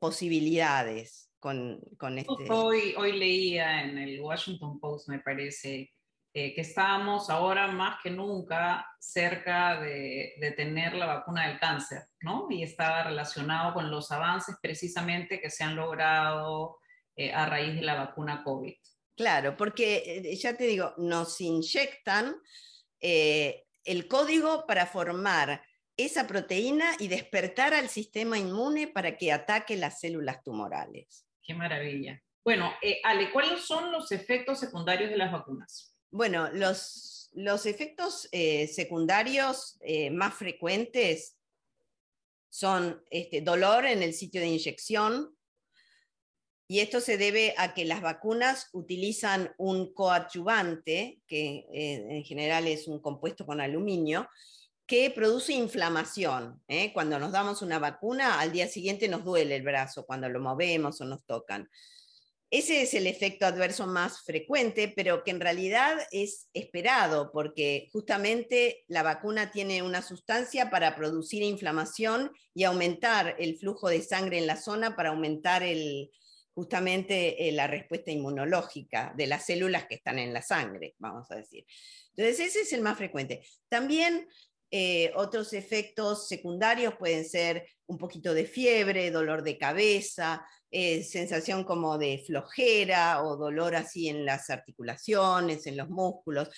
posibilidades 0.00 1.30
con, 1.38 1.80
con 1.98 2.18
este. 2.18 2.50
Hoy, 2.50 2.94
hoy 2.96 3.18
leía 3.18 3.82
en 3.82 3.98
el 3.98 4.20
Washington 4.20 4.78
Post, 4.78 5.08
me 5.08 5.18
parece, 5.18 5.92
eh, 6.34 6.54
que 6.54 6.62
estamos 6.62 7.28
ahora 7.28 7.66
más 7.66 7.98
que 8.02 8.08
nunca 8.08 8.86
cerca 8.98 9.78
de, 9.78 10.32
tener 10.56 10.94
la 10.94 11.04
vacuna 11.04 11.46
del 11.46 11.60
cáncer, 11.60 12.04
¿no? 12.22 12.46
Y 12.48 12.62
está 12.62 13.04
relacionado 13.04 13.74
con 13.74 13.90
los 13.90 14.10
avances 14.10 14.56
precisamente 14.62 15.42
que 15.42 15.50
se 15.50 15.62
han 15.62 15.76
logrado 15.76 16.78
eh, 17.16 17.34
a 17.34 17.44
raíz 17.44 17.74
de 17.74 17.82
la 17.82 17.96
vacuna 17.96 18.42
COVID. 18.42 18.74
Claro, 19.14 19.58
porque 19.58 20.22
eh, 20.24 20.36
ya 20.36 20.56
te 20.56 20.64
digo, 20.64 20.94
nos 20.96 21.38
inyectan 21.38 22.34
el 22.98 24.08
código 24.08 24.64
para 24.66 24.86
formar 24.86 25.60
esa 25.98 26.26
proteína 26.26 26.92
y 26.98 27.08
despertar 27.08 27.74
al 27.74 27.90
sistema 27.90 28.38
inmune 28.38 28.86
para 28.88 29.18
que 29.18 29.32
ataque 29.32 29.76
las 29.76 30.00
células 30.00 30.42
tumorales. 30.42 31.26
Qué 31.42 31.52
maravilla. 31.52 32.22
Bueno, 32.42 32.72
Ale, 33.04 33.30
¿cuáles 33.32 33.66
son 33.66 33.92
los 33.92 34.12
efectos 34.12 34.60
secundarios 34.60 35.10
de 35.10 35.16
las 35.18 35.30
vacunas? 35.30 35.91
Bueno, 36.12 36.50
los, 36.52 37.30
efectos 37.64 38.28
eh, 38.32 38.68
secundarios 38.68 39.78
eh, 39.80 40.10
más 40.10 40.34
frecuentes 40.34 41.38
son 42.50 43.02
este, 43.08 43.40
dolor 43.40 43.86
en 43.86 44.02
el 44.02 44.12
sitio 44.12 44.42
de 44.42 44.48
inyección, 44.48 45.34
y 46.68 46.80
esto 46.80 47.00
se 47.00 47.16
debe 47.16 47.54
a 47.56 47.72
que 47.72 47.86
las 47.86 48.02
vacunas 48.02 48.68
utilizan 48.72 49.54
un 49.56 49.94
coadyuvante, 49.94 51.22
que 51.26 51.66
eh, 51.72 52.06
en 52.10 52.24
general 52.24 52.66
es 52.66 52.88
un 52.88 53.00
compuesto 53.00 53.46
con 53.46 53.62
aluminio, 53.62 54.28
que 54.86 55.10
produce 55.10 55.54
inflamación. 55.54 56.62
Cuando 56.92 57.18
nos 57.18 57.32
damos 57.32 57.62
una 57.62 57.78
vacuna, 57.78 58.38
al 58.38 58.52
día 58.52 58.68
siguiente 58.68 59.08
nos 59.08 59.24
duele 59.24 59.56
el 59.56 59.62
brazo 59.62 60.04
cuando 60.04 60.28
lo 60.28 60.40
movemos 60.40 61.00
o 61.00 61.06
nos 61.06 61.24
tocan. 61.24 61.70
Ese 62.52 62.82
es 62.82 62.92
el 62.92 63.06
efecto 63.06 63.46
adverso 63.46 63.86
más 63.86 64.20
frecuente, 64.24 64.92
pero 64.94 65.24
que 65.24 65.30
en 65.30 65.40
realidad 65.40 65.96
es 66.10 66.50
esperado, 66.52 67.32
porque 67.32 67.88
justamente 67.90 68.84
la 68.88 69.02
vacuna 69.02 69.50
tiene 69.50 69.80
una 69.80 70.02
sustancia 70.02 70.68
para 70.68 70.94
producir 70.94 71.42
inflamación 71.42 72.30
y 72.52 72.64
aumentar 72.64 73.36
el 73.38 73.56
flujo 73.56 73.88
de 73.88 74.02
sangre 74.02 74.36
en 74.36 74.46
la 74.46 74.58
zona 74.60 74.94
para 74.96 75.08
aumentar 75.08 75.62
justamente 76.52 77.48
eh, 77.48 77.52
la 77.52 77.68
respuesta 77.68 78.10
inmunológica 78.10 79.14
de 79.16 79.28
las 79.28 79.46
células 79.46 79.86
que 79.86 79.94
están 79.94 80.18
en 80.18 80.34
la 80.34 80.42
sangre, 80.42 80.94
vamos 80.98 81.30
a 81.30 81.36
decir. 81.36 81.64
Entonces, 82.14 82.48
ese 82.48 82.60
es 82.60 82.72
el 82.74 82.82
más 82.82 82.98
frecuente. 82.98 83.42
También 83.70 84.28
eh, 84.70 85.10
otros 85.16 85.54
efectos 85.54 86.28
secundarios 86.28 86.96
pueden 86.98 87.24
ser 87.24 87.66
un 87.86 87.96
poquito 87.96 88.34
de 88.34 88.44
fiebre, 88.44 89.10
dolor 89.10 89.42
de 89.42 89.56
cabeza, 89.56 90.46
eh, 90.74 91.04
sensación 91.04 91.64
como 91.64 91.98
de 91.98 92.24
flojera 92.26 93.22
o 93.22 93.36
dolor 93.36 93.76
así 93.76 94.08
en 94.08 94.24
las 94.24 94.48
articulaciones, 94.48 95.66
en 95.66 95.76
los 95.76 95.90
músculos. 95.90 96.48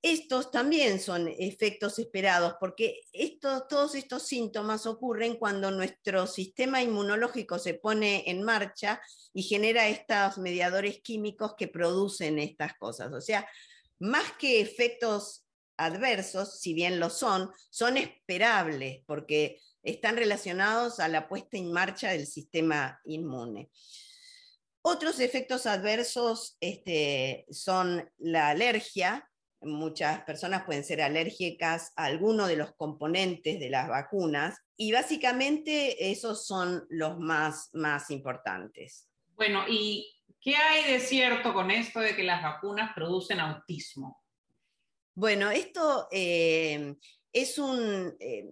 Estos 0.00 0.52
también 0.52 1.00
son 1.00 1.26
efectos 1.26 1.98
esperados 1.98 2.54
porque 2.60 3.00
todos 3.40 3.96
estos 3.96 4.28
síntomas 4.28 4.86
ocurren 4.86 5.36
cuando 5.36 5.72
nuestro 5.72 6.28
sistema 6.28 6.82
inmunológico 6.82 7.58
se 7.58 7.74
pone 7.74 8.22
en 8.30 8.44
marcha 8.44 9.02
y 9.34 9.42
genera 9.42 9.88
estos 9.88 10.38
mediadores 10.38 11.00
químicos 11.02 11.54
que 11.58 11.66
producen 11.66 12.38
estas 12.38 12.74
cosas. 12.78 13.12
O 13.12 13.20
sea, 13.20 13.44
más 13.98 14.32
que 14.38 14.60
efectos 14.60 15.46
adversos, 15.76 16.60
si 16.60 16.74
bien 16.74 17.00
lo 17.00 17.10
son, 17.10 17.50
son 17.70 17.96
esperables 17.96 19.02
porque 19.04 19.60
están 19.82 20.16
relacionados 20.16 21.00
a 21.00 21.08
la 21.08 21.28
puesta 21.28 21.56
en 21.56 21.72
marcha 21.72 22.10
del 22.10 22.26
sistema 22.26 23.00
inmune. 23.04 23.70
Otros 24.82 25.20
efectos 25.20 25.66
adversos 25.66 26.56
este, 26.60 27.46
son 27.50 28.10
la 28.18 28.48
alergia. 28.48 29.28
Muchas 29.60 30.22
personas 30.24 30.64
pueden 30.64 30.82
ser 30.82 31.02
alérgicas 31.02 31.92
a 31.94 32.06
alguno 32.06 32.48
de 32.48 32.56
los 32.56 32.72
componentes 32.74 33.60
de 33.60 33.70
las 33.70 33.88
vacunas 33.88 34.58
y 34.76 34.90
básicamente 34.90 36.10
esos 36.10 36.46
son 36.46 36.84
los 36.90 37.18
más, 37.20 37.70
más 37.72 38.10
importantes. 38.10 39.08
Bueno, 39.36 39.64
¿y 39.68 40.12
qué 40.40 40.56
hay 40.56 40.92
de 40.92 40.98
cierto 40.98 41.54
con 41.54 41.70
esto 41.70 42.00
de 42.00 42.16
que 42.16 42.24
las 42.24 42.42
vacunas 42.42 42.92
producen 42.92 43.38
autismo? 43.38 44.20
Bueno, 45.14 45.50
esto 45.50 46.08
eh, 46.10 46.96
es 47.32 47.58
un... 47.58 48.16
Eh, 48.18 48.48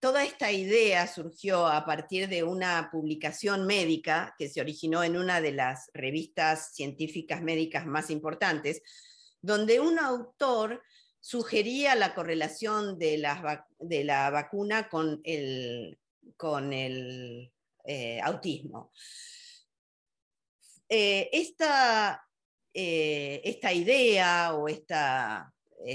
toda 0.00 0.24
esta 0.24 0.52
idea 0.52 1.06
surgió 1.06 1.66
a 1.66 1.84
partir 1.84 2.28
de 2.28 2.42
una 2.42 2.88
publicación 2.90 3.66
médica 3.66 4.34
que 4.38 4.48
se 4.48 4.60
originó 4.60 5.04
en 5.04 5.16
una 5.16 5.40
de 5.40 5.52
las 5.52 5.90
revistas 5.94 6.74
científicas 6.74 7.42
médicas 7.42 7.86
más 7.86 8.10
importantes, 8.10 8.82
donde 9.40 9.80
un 9.80 9.98
autor 9.98 10.82
sugería 11.20 11.94
la 11.94 12.14
correlación 12.14 12.98
de 12.98 13.18
la, 13.18 13.66
de 13.78 14.04
la 14.04 14.30
vacuna 14.30 14.88
con 14.88 15.20
el, 15.24 15.98
con 16.36 16.72
el 16.72 17.52
eh, 17.84 18.20
autismo. 18.22 18.92
Eh, 20.88 21.28
esta, 21.32 22.24
eh, 22.72 23.40
esta, 23.44 23.72
idea 23.72 24.54
o 24.54 24.68
esta 24.68 25.52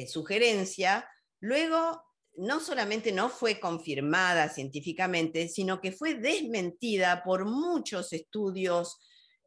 sugerencia 0.08 1.10
luego 1.40 2.02
no 2.36 2.60
solamente 2.60 3.12
no 3.12 3.30
fue 3.30 3.60
confirmada 3.60 4.50
científicamente, 4.50 5.48
sino 5.48 5.80
que 5.80 5.92
fue 5.92 6.16
desmentida 6.16 7.24
por 7.24 7.46
muchos 7.46 8.14
estudios 8.14 8.98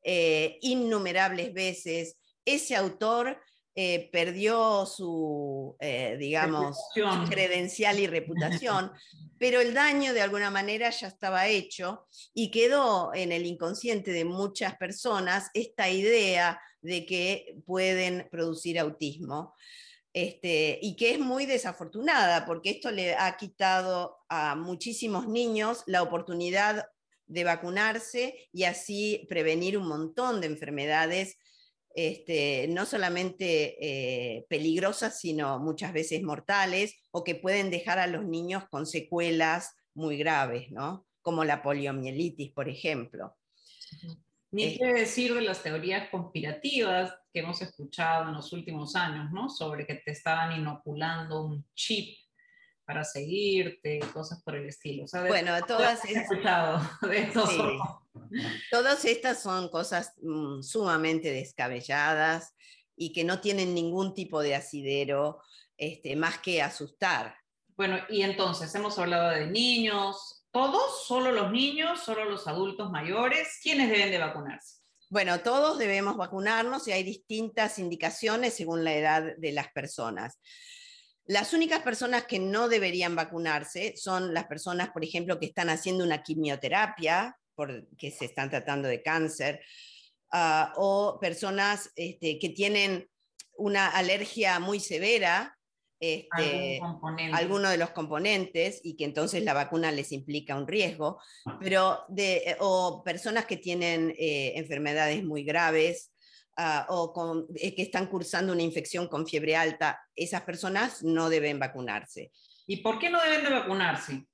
eh, 0.02 0.58
innumerables 0.60 1.52
veces. 1.52 2.16
Ese 2.44 2.76
autor 2.76 3.40
eh, 3.78 4.08
perdió 4.10 4.86
su, 4.86 5.76
eh, 5.80 6.16
digamos, 6.18 6.78
credencial 7.28 7.98
y 7.98 8.06
reputación, 8.06 8.90
pero 9.38 9.60
el 9.60 9.74
daño 9.74 10.14
de 10.14 10.22
alguna 10.22 10.50
manera 10.50 10.88
ya 10.88 11.08
estaba 11.08 11.46
hecho 11.48 12.06
y 12.32 12.50
quedó 12.50 13.12
en 13.12 13.32
el 13.32 13.44
inconsciente 13.44 14.12
de 14.12 14.24
muchas 14.24 14.76
personas 14.76 15.50
esta 15.52 15.90
idea 15.90 16.58
de 16.80 17.04
que 17.04 17.56
pueden 17.66 18.28
producir 18.30 18.78
autismo. 18.78 19.54
Este, 20.16 20.78
y 20.80 20.96
que 20.96 21.10
es 21.10 21.18
muy 21.18 21.44
desafortunada 21.44 22.46
porque 22.46 22.70
esto 22.70 22.90
le 22.90 23.14
ha 23.16 23.36
quitado 23.36 24.16
a 24.30 24.54
muchísimos 24.54 25.28
niños 25.28 25.82
la 25.84 26.02
oportunidad 26.02 26.86
de 27.26 27.44
vacunarse 27.44 28.48
y 28.50 28.64
así 28.64 29.26
prevenir 29.28 29.76
un 29.76 29.86
montón 29.86 30.40
de 30.40 30.46
enfermedades 30.46 31.36
este, 31.94 32.66
no 32.68 32.86
solamente 32.86 33.76
eh, 33.78 34.46
peligrosas, 34.48 35.20
sino 35.20 35.58
muchas 35.58 35.92
veces 35.92 36.22
mortales, 36.22 36.94
o 37.10 37.22
que 37.22 37.34
pueden 37.34 37.70
dejar 37.70 37.98
a 37.98 38.06
los 38.06 38.24
niños 38.24 38.64
con 38.70 38.86
secuelas 38.86 39.74
muy 39.92 40.16
graves, 40.16 40.70
¿no? 40.70 41.06
como 41.20 41.44
la 41.44 41.62
poliomielitis, 41.62 42.52
por 42.52 42.70
ejemplo. 42.70 43.36
Ni 44.52 44.78
qué 44.78 44.92
decir 44.92 45.34
de 45.34 45.42
las 45.42 45.62
teorías 45.62 46.08
conspirativas 46.08 47.12
que 47.32 47.40
hemos 47.40 47.60
escuchado 47.62 48.28
en 48.28 48.34
los 48.34 48.52
últimos 48.52 48.94
años, 48.94 49.30
¿no? 49.32 49.48
Sobre 49.48 49.86
que 49.86 49.96
te 49.96 50.12
estaban 50.12 50.52
inoculando 50.52 51.44
un 51.44 51.66
chip 51.74 52.16
para 52.86 53.02
seguirte, 53.02 53.98
cosas 54.14 54.40
por 54.42 54.54
el 54.54 54.66
estilo. 54.66 55.04
bueno, 55.26 55.52
todas 55.66 56.04
escuchado 56.04 56.80
de 57.02 57.32
Todas 58.70 59.04
estas 59.04 59.42
son 59.42 59.68
cosas 59.68 60.14
mm, 60.22 60.62
sumamente 60.62 61.32
descabelladas 61.32 62.54
y 62.96 63.12
que 63.12 63.24
no 63.24 63.40
tienen 63.40 63.74
ningún 63.74 64.14
tipo 64.14 64.40
de 64.40 64.54
asidero 64.54 65.42
este, 65.76 66.14
más 66.14 66.38
que 66.38 66.62
asustar. 66.62 67.36
Bueno, 67.76 67.98
y 68.08 68.22
entonces 68.22 68.74
hemos 68.74 68.98
hablado 68.98 69.30
de 69.30 69.48
niños, 69.48 70.35
¿todos? 70.56 71.06
¿Solo 71.06 71.32
los 71.32 71.52
niños? 71.52 72.02
¿Solo 72.02 72.24
los 72.24 72.48
adultos 72.48 72.90
mayores? 72.90 73.60
¿Quiénes 73.62 73.90
deben 73.90 74.10
de 74.10 74.16
vacunarse? 74.16 74.76
Bueno, 75.10 75.40
todos 75.40 75.76
debemos 75.76 76.16
vacunarnos 76.16 76.88
y 76.88 76.92
hay 76.92 77.02
distintas 77.02 77.78
indicaciones 77.78 78.54
según 78.54 78.82
la 78.82 78.94
edad 78.94 79.36
de 79.36 79.52
las 79.52 79.70
personas. 79.72 80.40
Las 81.26 81.52
únicas 81.52 81.82
personas 81.82 82.24
que 82.24 82.38
no 82.38 82.70
deberían 82.70 83.14
vacunarse 83.14 83.98
son 83.98 84.32
las 84.32 84.46
personas, 84.46 84.88
por 84.88 85.04
ejemplo, 85.04 85.38
que 85.38 85.44
están 85.44 85.68
haciendo 85.68 86.04
una 86.04 86.22
quimioterapia, 86.22 87.36
porque 87.54 88.10
se 88.10 88.24
están 88.24 88.48
tratando 88.48 88.88
de 88.88 89.02
cáncer, 89.02 89.60
ah, 90.32 90.72
o 90.76 91.18
personas 91.20 91.90
este, 91.96 92.38
que 92.38 92.48
tienen 92.48 93.10
una 93.58 93.88
alergia 93.88 94.58
muy 94.58 94.80
severa 94.80 95.55
este, 95.98 96.80
alguno 97.32 97.68
de 97.70 97.78
los 97.78 97.90
componentes 97.90 98.80
y 98.84 98.96
que 98.96 99.04
entonces 99.04 99.42
la 99.42 99.54
vacuna 99.54 99.90
les 99.92 100.12
implica 100.12 100.56
un 100.56 100.66
riesgo, 100.66 101.18
pero 101.60 102.04
de, 102.08 102.56
o 102.60 103.02
personas 103.04 103.46
que 103.46 103.56
tienen 103.56 104.14
eh, 104.18 104.52
enfermedades 104.56 105.24
muy 105.24 105.44
graves, 105.44 106.12
Ah, 106.58 106.86
o 106.88 107.46
eh, 107.56 107.74
que 107.74 107.82
están 107.82 108.06
cursando 108.06 108.54
una 108.54 108.62
infección 108.62 109.08
con 109.08 109.26
fiebre 109.26 109.56
alta, 109.56 110.00
esas 110.14 110.40
personas 110.40 111.02
no 111.02 111.28
deben 111.28 111.58
vacunarse. 111.58 112.32
¿Y 112.66 112.78
por 112.78 112.98
qué 112.98 113.10
no 113.10 113.20
deben 113.20 113.44
de 113.44 113.50
vacunarse? 113.50 114.24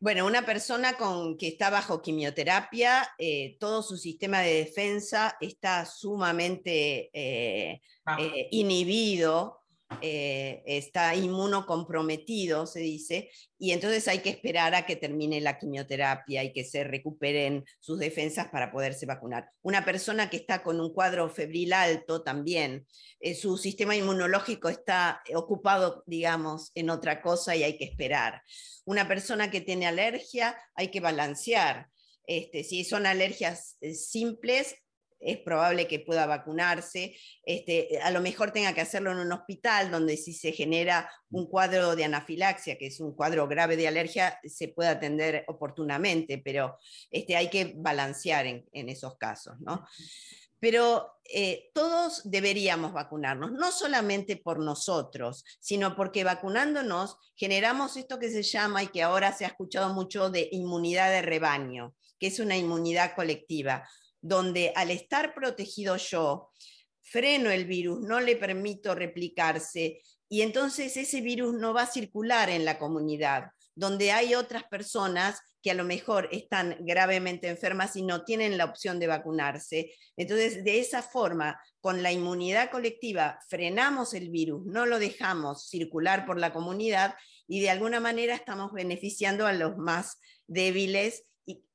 Bueno, 0.00 0.26
una 0.26 0.44
persona 0.44 0.94
con, 0.94 1.36
que 1.36 1.46
está 1.46 1.70
bajo 1.70 2.02
quimioterapia, 2.02 3.08
eh, 3.18 3.56
todo 3.60 3.84
su 3.84 3.96
sistema 3.96 4.40
de 4.40 4.64
defensa 4.64 5.36
está 5.40 5.86
sumamente 5.86 7.10
eh, 7.12 7.80
inhibido 8.50 9.59
eh, 10.02 10.62
está 10.66 11.14
inmunocomprometido, 11.16 12.66
se 12.66 12.80
dice, 12.80 13.30
y 13.58 13.72
entonces 13.72 14.06
hay 14.08 14.20
que 14.20 14.30
esperar 14.30 14.74
a 14.74 14.86
que 14.86 14.96
termine 14.96 15.40
la 15.40 15.58
quimioterapia 15.58 16.44
y 16.44 16.52
que 16.52 16.64
se 16.64 16.84
recuperen 16.84 17.64
sus 17.80 17.98
defensas 17.98 18.48
para 18.48 18.70
poderse 18.70 19.04
vacunar. 19.04 19.50
Una 19.62 19.84
persona 19.84 20.30
que 20.30 20.36
está 20.36 20.62
con 20.62 20.80
un 20.80 20.94
cuadro 20.94 21.28
febril 21.28 21.72
alto 21.72 22.22
también, 22.22 22.86
eh, 23.18 23.34
su 23.34 23.58
sistema 23.58 23.96
inmunológico 23.96 24.68
está 24.68 25.22
ocupado, 25.34 26.04
digamos, 26.06 26.70
en 26.74 26.88
otra 26.88 27.20
cosa 27.20 27.56
y 27.56 27.64
hay 27.64 27.76
que 27.76 27.84
esperar. 27.84 28.42
Una 28.84 29.08
persona 29.08 29.50
que 29.50 29.60
tiene 29.60 29.86
alergia, 29.86 30.56
hay 30.74 30.88
que 30.88 31.00
balancear. 31.00 31.88
Este, 32.26 32.62
si 32.62 32.84
son 32.84 33.06
alergias 33.06 33.76
eh, 33.80 33.94
simples, 33.94 34.76
es 35.20 35.38
probable 35.38 35.86
que 35.86 36.00
pueda 36.00 36.26
vacunarse. 36.26 37.14
Este, 37.44 38.00
a 38.02 38.10
lo 38.10 38.20
mejor 38.20 38.52
tenga 38.52 38.72
que 38.72 38.80
hacerlo 38.80 39.12
en 39.12 39.18
un 39.18 39.32
hospital 39.32 39.90
donde 39.90 40.16
si 40.16 40.32
se 40.32 40.52
genera 40.52 41.10
un 41.30 41.46
cuadro 41.46 41.94
de 41.94 42.04
anafilaxia, 42.04 42.78
que 42.78 42.86
es 42.86 43.00
un 43.00 43.14
cuadro 43.14 43.46
grave 43.46 43.76
de 43.76 43.86
alergia, 43.86 44.40
se 44.44 44.68
puede 44.68 44.88
atender 44.88 45.44
oportunamente, 45.46 46.38
pero 46.38 46.78
este, 47.10 47.36
hay 47.36 47.50
que 47.50 47.74
balancear 47.76 48.46
en, 48.46 48.88
esos 48.88 49.16
casos. 49.18 49.54
Pero 50.58 51.20
eh, 51.32 51.70
todos 51.74 52.22
deberíamos 52.24 52.92
vacunarnos, 52.92 53.52
no 53.52 53.70
solamente 53.72 54.36
por 54.36 54.58
nosotros, 54.58 55.44
sino 55.58 55.96
porque 55.96 56.24
vacunándonos 56.24 57.16
generamos 57.34 57.96
esto 57.96 58.18
que 58.18 58.30
se 58.30 58.42
llama 58.42 58.82
y 58.82 58.88
que 58.88 59.02
ahora 59.02 59.32
se 59.32 59.44
ha 59.44 59.48
escuchado 59.48 59.94
mucho 59.94 60.28
de 60.28 60.48
inmunidad 60.52 61.10
de 61.10 61.22
rebaño, 61.22 61.94
que 62.18 62.26
es 62.26 62.40
una 62.40 62.56
inmunidad 62.56 63.14
colectiva 63.14 63.88
donde 64.20 64.72
al 64.76 64.90
estar 64.90 65.34
protegido 65.34 65.96
yo, 65.96 66.50
freno 67.02 67.50
el 67.50 67.64
virus, 67.64 68.00
no 68.00 68.20
le 68.20 68.36
permito 68.36 68.94
replicarse 68.94 70.00
y 70.28 70.42
entonces 70.42 70.96
ese 70.96 71.20
virus 71.20 71.54
no 71.54 71.74
va 71.74 71.82
a 71.82 71.90
circular 71.90 72.50
en 72.50 72.64
la 72.64 72.78
comunidad, 72.78 73.50
donde 73.74 74.12
hay 74.12 74.36
otras 74.36 74.62
personas 74.64 75.40
que 75.62 75.72
a 75.72 75.74
lo 75.74 75.84
mejor 75.84 76.28
están 76.30 76.76
gravemente 76.80 77.48
enfermas 77.48 77.96
y 77.96 78.02
no 78.02 78.24
tienen 78.24 78.56
la 78.56 78.64
opción 78.64 78.98
de 79.00 79.08
vacunarse. 79.08 79.92
Entonces, 80.16 80.64
de 80.64 80.78
esa 80.78 81.02
forma, 81.02 81.60
con 81.80 82.02
la 82.02 82.12
inmunidad 82.12 82.70
colectiva, 82.70 83.40
frenamos 83.48 84.14
el 84.14 84.30
virus, 84.30 84.64
no 84.64 84.86
lo 84.86 84.98
dejamos 84.98 85.68
circular 85.68 86.26
por 86.26 86.38
la 86.38 86.52
comunidad 86.52 87.14
y 87.48 87.60
de 87.60 87.70
alguna 87.70 88.00
manera 88.00 88.34
estamos 88.34 88.72
beneficiando 88.72 89.46
a 89.46 89.52
los 89.52 89.76
más 89.76 90.20
débiles 90.46 91.24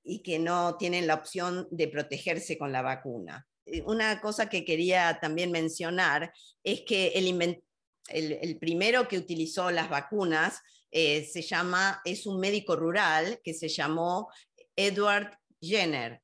y 0.06 0.20
que 0.20 0.38
no 0.40 0.78
tienen 0.78 1.08
la 1.08 1.16
opción 1.16 1.68
de 1.72 1.88
protegerse 1.88 2.58
con 2.58 2.72
la 2.72 2.84
vacuna. 2.84 3.48
Eh, 3.66 3.82
una 3.86 4.22
cosa 4.22 4.48
que 4.48 4.64
quería 4.64 5.20
también 5.20 5.52
mencionar 5.52 6.32
es 6.64 6.82
que 6.82 7.08
el, 7.16 8.58
primero 8.60 9.08
que 9.08 9.18
utilizó 9.18 9.72
las 9.72 9.90
vacunas 9.90 10.62
eh, 10.92 11.26
se 11.26 11.42
llama, 11.42 12.02
es 12.06 12.28
un 12.28 12.40
médico 12.40 12.76
rural 12.76 13.42
que 13.44 13.54
se 13.54 13.68
llamó 13.68 14.30
Edward 14.76 15.38
Jenner. 15.60 16.22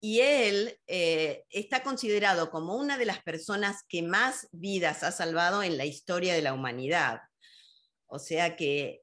Y 0.00 0.20
él 0.20 0.78
eh, 0.86 1.44
está 1.50 1.82
considerado 1.82 2.50
como 2.50 2.76
una 2.76 2.96
de 2.96 3.06
las 3.06 3.22
personas 3.22 3.82
que 3.88 4.02
más 4.02 4.48
vidas 4.52 5.02
ha 5.02 5.12
salvado 5.12 5.62
en 5.62 5.76
la 5.76 5.84
historia 5.84 6.34
de 6.34 6.42
la 6.42 6.54
humanidad. 6.54 7.20
O 8.06 8.18
sea 8.20 8.56
que 8.56 9.02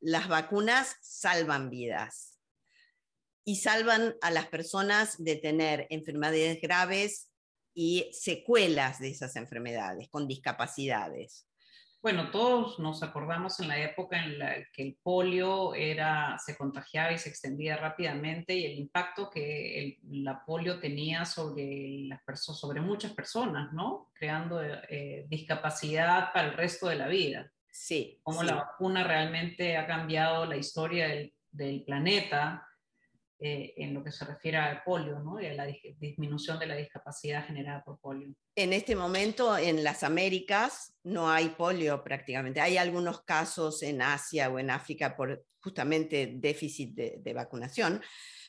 las 0.00 0.26
vacunas 0.26 0.96
salvan 1.02 1.68
vidas 1.68 2.35
y 3.48 3.56
salvan 3.56 4.16
a 4.22 4.32
las 4.32 4.48
personas 4.48 5.22
de 5.22 5.36
tener 5.36 5.86
enfermedades 5.88 6.60
graves 6.60 7.30
y 7.72 8.10
secuelas 8.12 8.98
de 8.98 9.10
esas 9.10 9.36
enfermedades, 9.36 10.08
con 10.10 10.26
discapacidades. 10.26 11.46
Bueno, 12.02 12.30
todos 12.32 12.80
nos 12.80 13.04
acordamos 13.04 13.60
en 13.60 13.68
la 13.68 13.80
época 13.80 14.22
en 14.22 14.40
la 14.40 14.56
que 14.72 14.82
el 14.82 14.98
polio 15.00 15.74
era, 15.74 16.36
se 16.44 16.56
contagiaba 16.56 17.12
y 17.12 17.18
se 17.18 17.28
extendía 17.28 17.76
rápidamente 17.76 18.52
y 18.52 18.64
el 18.64 18.78
impacto 18.78 19.30
que 19.30 19.78
el, 19.78 20.24
la 20.24 20.44
polio 20.44 20.80
tenía 20.80 21.24
sobre, 21.24 22.00
las 22.08 22.22
personas, 22.24 22.60
sobre 22.60 22.80
muchas 22.80 23.12
personas, 23.12 23.72
¿no? 23.72 24.10
Creando 24.14 24.60
eh, 24.62 25.24
discapacidad 25.28 26.32
para 26.32 26.48
el 26.48 26.54
resto 26.54 26.88
de 26.88 26.96
la 26.96 27.06
vida. 27.06 27.48
Sí. 27.70 28.18
Cómo 28.24 28.42
la 28.42 28.56
vacuna 28.56 29.04
realmente 29.04 29.76
ha 29.76 29.86
cambiado 29.86 30.46
la 30.46 30.56
historia 30.56 31.08
del, 31.08 31.32
del 31.52 31.84
planeta 31.84 32.66
eh, 33.38 33.74
en 33.76 33.92
lo 33.92 34.02
que 34.02 34.12
se 34.12 34.24
refiere 34.24 34.56
al 34.56 34.82
polio 34.82 35.18
¿no? 35.18 35.38
y 35.38 35.44
a 35.44 35.52
la 35.52 35.66
disminución 35.66 36.58
de 36.58 36.66
la 36.66 36.74
discapacidad 36.74 37.46
generada 37.46 37.84
por 37.84 38.00
polio. 38.00 38.34
En 38.54 38.72
este 38.72 38.96
momento 38.96 39.58
en 39.58 39.84
las 39.84 40.02
Américas 40.02 40.94
no 41.04 41.30
hay 41.30 41.50
polio 41.50 42.02
prácticamente. 42.02 42.62
Hay 42.62 42.78
algunos 42.78 43.24
casos 43.24 43.82
en 43.82 44.00
Asia 44.00 44.48
o 44.48 44.58
en 44.58 44.70
África 44.70 45.14
por 45.14 45.44
justamente 45.60 46.32
déficit 46.36 46.94
de, 46.94 47.34
vacunación, 47.34 48.00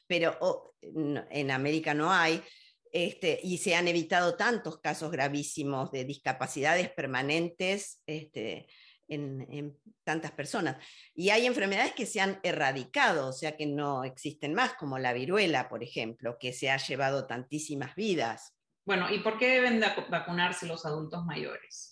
pero 0.08 0.74
en 0.82 1.52
América 1.52 1.94
no 1.94 2.10
hay. 2.10 2.42
Este, 2.90 3.40
y 3.44 3.58
se 3.58 3.76
han 3.76 3.90
evitado 3.90 4.38
tantos 4.38 4.80
casos 4.80 5.12
gravísimos 5.12 5.92
de 5.92 6.06
discapacidades 6.06 6.90
permanentes 6.92 8.02
este, 8.08 8.68
en, 9.08 9.78
tantas 10.04 10.32
personas. 10.32 10.78
Y 11.14 11.30
hay 11.30 11.46
enfermedades 11.46 11.94
que 11.94 12.06
se 12.06 12.22
han 12.22 12.40
erradicado, 12.44 13.30
o 13.30 13.34
sea 13.34 13.58
que 13.58 13.66
no 13.66 14.04
existen 14.04 14.54
más, 14.54 14.74
como 14.74 15.00
la 15.00 15.14
viruela, 15.14 15.68
por 15.70 15.84
ejemplo, 15.84 16.38
que 16.40 16.54
se 16.54 16.70
ha 16.70 16.78
llevado 16.78 17.28
tantísimas 17.28 17.96
vidas. 17.96 18.54
Bueno, 18.86 19.14
¿y 19.14 19.20
por 19.20 19.38
qué 19.38 19.50
deben 19.50 19.82
vacunarse 20.10 20.66
los 20.66 20.86
adultos 20.86 21.26
mayores? 21.26 21.92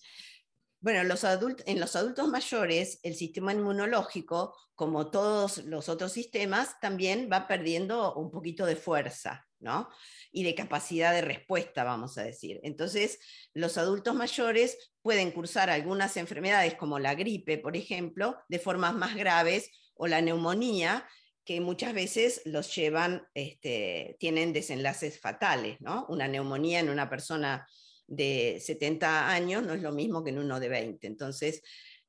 Bueno, 0.86 1.02
los 1.02 1.24
en 1.24 1.80
los 1.80 1.96
adultos 1.96 2.28
mayores 2.28 3.00
el 3.02 3.16
sistema 3.16 3.52
inmunológico, 3.52 4.56
como 4.76 5.10
todos 5.10 5.64
los 5.64 5.88
otros 5.88 6.12
sistemas, 6.12 6.78
también 6.80 7.28
va 7.28 7.48
perdiendo 7.48 8.14
un 8.14 8.30
poquito 8.30 8.64
de 8.66 8.76
fuerza, 8.76 9.48
¿no? 9.58 9.88
Y 10.30 10.44
de 10.44 10.54
capacidad 10.54 11.12
de 11.12 11.22
respuesta, 11.22 11.82
vamos 11.82 12.18
a 12.18 12.22
decir. 12.22 12.60
Entonces, 12.62 13.18
los 13.52 13.78
adultos 13.78 14.14
mayores 14.14 14.92
pueden 15.02 15.32
cursar 15.32 15.70
algunas 15.70 16.16
enfermedades 16.16 16.74
como 16.74 17.00
la 17.00 17.16
gripe, 17.16 17.58
por 17.58 17.76
ejemplo, 17.76 18.36
de 18.48 18.60
formas 18.60 18.94
más 18.94 19.16
graves 19.16 19.72
o 19.96 20.06
la 20.06 20.20
neumonía, 20.20 21.04
que 21.44 21.60
muchas 21.60 21.94
veces 21.94 22.42
los 22.44 22.72
llevan, 22.72 23.26
este, 23.34 24.16
tienen 24.20 24.52
desenlaces 24.52 25.18
fatales, 25.18 25.80
¿no? 25.80 26.06
Una 26.08 26.28
neumonía 26.28 26.78
en 26.78 26.90
una 26.90 27.10
persona 27.10 27.66
de 28.06 28.58
70 28.60 29.30
años 29.30 29.62
no 29.62 29.74
es 29.74 29.82
lo 29.82 29.92
mismo 29.92 30.22
que 30.22 30.30
en 30.30 30.38
uno 30.38 30.60
de 30.60 30.68
20. 30.68 31.06
Entonces, 31.06 31.62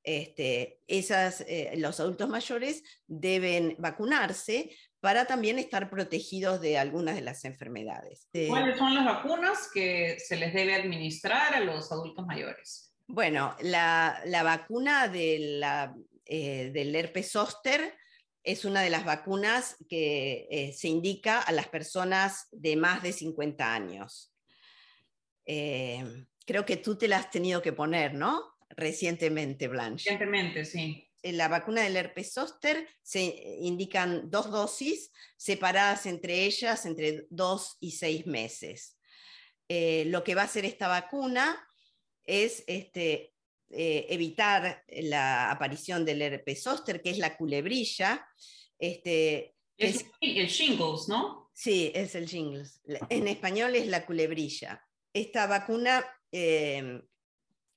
este, 0.04 0.80
esas, 0.88 1.42
eh, 1.42 1.74
los 1.78 2.00
adultos 2.00 2.30
mayores 2.30 2.84
deben 3.08 3.76
vacunarse 3.78 4.72
para 5.00 5.26
también 5.26 5.60
estar 5.60 5.90
protegidos 5.90 6.62
de 6.62 6.78
algunas 6.78 7.16
de 7.16 7.22
las 7.22 7.46
enfermedades. 7.46 8.28
¿Cuáles 8.48 8.78
son 8.78 8.96
las 8.96 9.06
vacunas 9.06 9.70
que 9.74 10.18
se 10.20 10.38
les 10.38 10.54
debe 10.54 10.76
administrar 10.76 11.54
a 11.54 11.60
los 11.60 11.92
adultos 11.92 12.26
mayores? 12.26 12.94
Bueno, 13.08 13.56
la, 13.62 14.22
vacuna 14.44 15.08
de 15.08 15.58
la, 15.60 15.96
eh, 16.26 16.72
del 16.74 16.96
herpes 16.96 17.32
zóster 17.32 17.94
es 18.44 18.66
una 18.66 18.82
de 18.82 18.90
las 18.90 19.04
vacunas 19.04 19.76
que 19.90 20.48
eh, 20.50 20.74
se 20.74 20.88
indica 20.88 21.42
a 21.42 21.52
las 21.52 21.68
personas 21.68 22.48
de 22.52 22.76
más 22.78 23.04
de 23.04 23.12
50 23.12 23.74
años. 23.74 24.34
Eh, 25.48 26.26
creo 26.46 26.66
que 26.66 26.78
tú 26.78 26.98
te 26.98 27.08
la 27.08 27.18
has 27.18 27.32
tenido 27.32 27.62
que 27.62 27.72
poner, 27.72 28.14
¿no? 28.14 28.58
Recientemente, 28.70 29.70
Blanche. 29.70 30.12
Recientemente, 30.12 30.66
sí. 30.66 31.10
En 31.24 31.38
la 31.38 31.48
vacuna 31.48 31.82
del 31.82 31.96
herpes 31.96 32.34
zóster 32.34 32.88
se 33.02 33.22
indican 33.60 34.30
dos 34.30 34.52
dosis 34.52 35.12
separadas 35.36 36.06
entre 36.06 36.46
ellas 36.46 36.86
entre 36.86 37.26
dos 37.30 37.78
y 37.80 37.92
seis 37.92 38.28
meses. 38.28 38.98
Eh, 39.68 40.04
lo 40.08 40.24
que 40.24 40.36
va 40.36 40.44
a 40.44 40.46
hacer 40.46 40.64
esta 40.64 40.88
vacuna 40.88 41.58
es 42.24 42.64
este, 42.68 43.34
eh, 43.72 44.06
evitar 44.10 44.84
la 44.90 45.50
aparición 45.50 46.06
del 46.06 46.22
herpes 46.22 46.62
zóster, 46.62 47.02
que 47.02 47.10
es 47.10 47.18
la 47.18 47.36
culebrilla. 47.36 48.28
Este, 48.78 49.56
es, 49.78 50.06
el 50.22 50.48
shingles, 50.48 51.08
¿no? 51.08 51.50
Sí, 51.54 51.92
es 51.96 52.16
el 52.16 52.26
shingles. 52.26 52.82
En 53.10 53.28
español 53.28 53.76
es 53.76 53.88
la 53.88 54.06
culebrilla 54.06 54.87
esta 55.20 55.48
vacuna 55.48 56.06
em, 56.32 57.02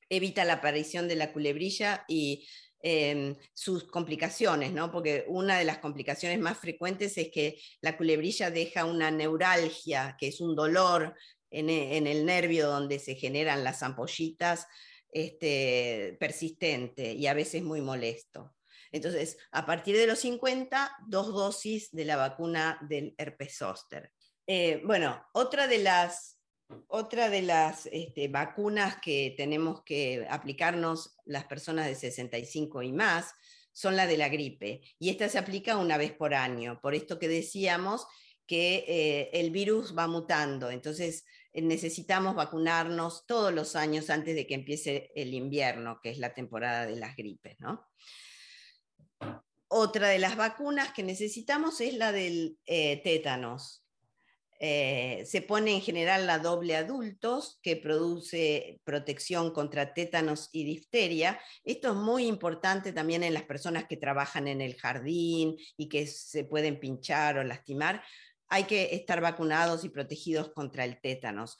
evita 0.08 0.44
la 0.44 0.54
aparición 0.54 1.08
de 1.08 1.16
la 1.16 1.32
culebrilla 1.32 2.04
y 2.08 2.46
em, 2.82 3.36
sus 3.54 3.84
complicaciones, 3.84 4.72
¿no? 4.72 4.90
Porque 4.90 5.24
una 5.28 5.58
de 5.58 5.64
las 5.64 5.78
complicaciones 5.78 6.38
más 6.38 6.58
frecuentes 6.58 7.16
es 7.18 7.30
que 7.30 7.60
la 7.80 7.96
culebrilla 7.96 8.50
deja 8.50 8.84
una 8.84 9.10
neuralgia, 9.10 10.16
que 10.18 10.28
es 10.28 10.40
un 10.40 10.56
dolor 10.56 11.14
en, 11.50 11.68
e, 11.68 11.98
el 11.98 12.24
nervio 12.24 12.68
donde 12.68 12.98
se 12.98 13.14
generan 13.14 13.64
las 13.64 13.82
ampollitas 13.82 14.66
este, 15.12 16.16
persistente 16.18 17.12
y 17.12 17.26
a 17.26 17.34
veces 17.34 17.62
muy 17.62 17.80
molesto. 17.80 18.54
Entonces, 18.92 19.38
a 19.52 19.66
partir 19.66 19.96
de 19.96 20.06
los 20.06 20.18
50, 20.20 20.96
dos 21.06 21.28
dosis 21.28 21.90
de 21.92 22.04
la 22.04 22.16
vacuna 22.16 22.78
del 22.88 23.14
herpes 23.18 23.56
zóster. 23.58 24.12
Eh, 24.46 24.82
bueno, 24.84 25.24
otra 25.32 25.68
de 25.68 25.78
las 25.78 26.39
otra 26.88 27.30
de 27.30 27.42
las 27.42 27.86
este, 27.92 28.28
vacunas 28.28 28.96
que 29.00 29.34
tenemos 29.36 29.82
que 29.82 30.26
aplicarnos 30.28 31.16
las 31.24 31.44
personas 31.44 31.86
de 31.86 31.94
65 31.94 32.82
y 32.82 32.92
más 32.92 33.34
son 33.72 33.96
la 33.96 34.06
de 34.06 34.16
la 34.16 34.28
gripe. 34.28 34.82
Y 34.98 35.10
esta 35.10 35.28
se 35.28 35.38
aplica 35.38 35.76
una 35.76 35.96
vez 35.96 36.12
por 36.12 36.34
año. 36.34 36.80
Por 36.80 36.94
esto 36.94 37.18
que 37.18 37.28
decíamos 37.28 38.06
que 38.46 38.84
eh, 38.88 39.30
el 39.32 39.50
virus 39.50 39.96
va 39.96 40.08
mutando. 40.08 40.70
Entonces 40.70 41.24
eh, 41.52 41.62
necesitamos 41.62 42.34
vacunarnos 42.34 43.24
todos 43.26 43.52
los 43.52 43.76
años 43.76 44.10
antes 44.10 44.34
de 44.34 44.46
que 44.46 44.54
empiece 44.54 45.12
el 45.14 45.34
invierno, 45.34 46.00
que 46.02 46.10
es 46.10 46.18
la 46.18 46.34
temporada 46.34 46.86
de 46.86 46.96
las 46.96 47.16
gripes. 47.16 47.56
Otra 49.68 50.08
de 50.08 50.18
las 50.18 50.36
vacunas 50.36 50.92
que 50.92 51.04
necesitamos 51.04 51.80
es 51.80 51.94
la 51.94 52.10
del 52.10 52.58
eh, 52.66 53.00
tétanos. 53.04 53.79
Eh, 54.62 55.24
se 55.24 55.40
pone 55.40 55.72
en 55.72 55.80
general 55.80 56.26
la 56.26 56.38
doble 56.38 56.76
adultos, 56.76 57.58
que 57.62 57.76
produce 57.76 58.78
protección 58.84 59.52
contra 59.52 59.94
tétanos 59.94 60.50
y 60.52 60.64
difteria. 60.64 61.40
Esto 61.64 61.92
es 61.92 61.96
muy 61.96 62.26
importante 62.26 62.92
también 62.92 63.22
en 63.22 63.32
las 63.32 63.44
personas 63.44 63.86
que 63.88 63.96
trabajan 63.96 64.46
en 64.48 64.60
el 64.60 64.76
jardín 64.76 65.56
y 65.78 65.88
que 65.88 66.06
se 66.06 66.44
pueden 66.44 66.78
pinchar 66.78 67.38
o 67.38 67.44
lastimar. 67.44 68.04
Hay 68.48 68.64
que 68.64 68.94
estar 68.94 69.22
vacunados 69.22 69.82
y 69.84 69.88
protegidos 69.88 70.52
contra 70.52 70.84
el 70.84 71.00
tétanos. 71.00 71.56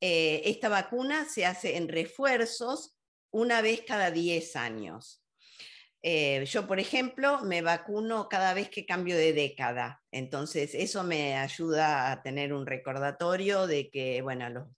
Eh, 0.00 0.42
esta 0.44 0.68
vacuna 0.68 1.28
se 1.28 1.46
hace 1.46 1.76
en 1.76 1.88
refuerzos 1.88 2.96
una 3.32 3.60
vez 3.60 3.82
cada 3.84 4.12
10 4.12 4.54
años. 4.54 5.20
Eh, 6.02 6.44
yo, 6.46 6.66
por 6.66 6.80
ejemplo, 6.80 7.42
me 7.42 7.60
vacuno 7.60 8.28
cada 8.28 8.54
vez 8.54 8.70
que 8.70 8.86
cambio 8.86 9.16
de 9.16 9.34
década, 9.34 10.02
entonces 10.10 10.74
eso 10.74 11.04
me 11.04 11.36
ayuda 11.36 12.10
a 12.10 12.22
tener 12.22 12.54
un 12.54 12.64
recordatorio 12.64 13.66
de 13.66 13.90
que, 13.90 14.22
bueno, 14.22 14.46
a 14.46 14.50
los 14.50 14.68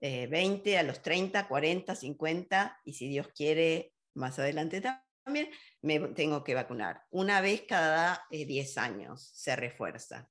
20, 0.00 0.72
eh, 0.72 0.78
a 0.78 0.82
los 0.82 1.02
30, 1.02 1.46
40, 1.46 1.94
50 1.94 2.80
y 2.84 2.94
si 2.94 3.08
Dios 3.08 3.28
quiere, 3.28 3.92
más 4.14 4.38
adelante 4.38 4.82
también, 5.24 5.50
me 5.82 6.00
tengo 6.08 6.42
que 6.42 6.54
vacunar. 6.54 7.02
Una 7.10 7.40
vez 7.40 7.62
cada 7.62 8.26
10 8.30 8.76
eh, 8.76 8.80
años 8.80 9.30
se 9.34 9.54
refuerza. 9.54 10.28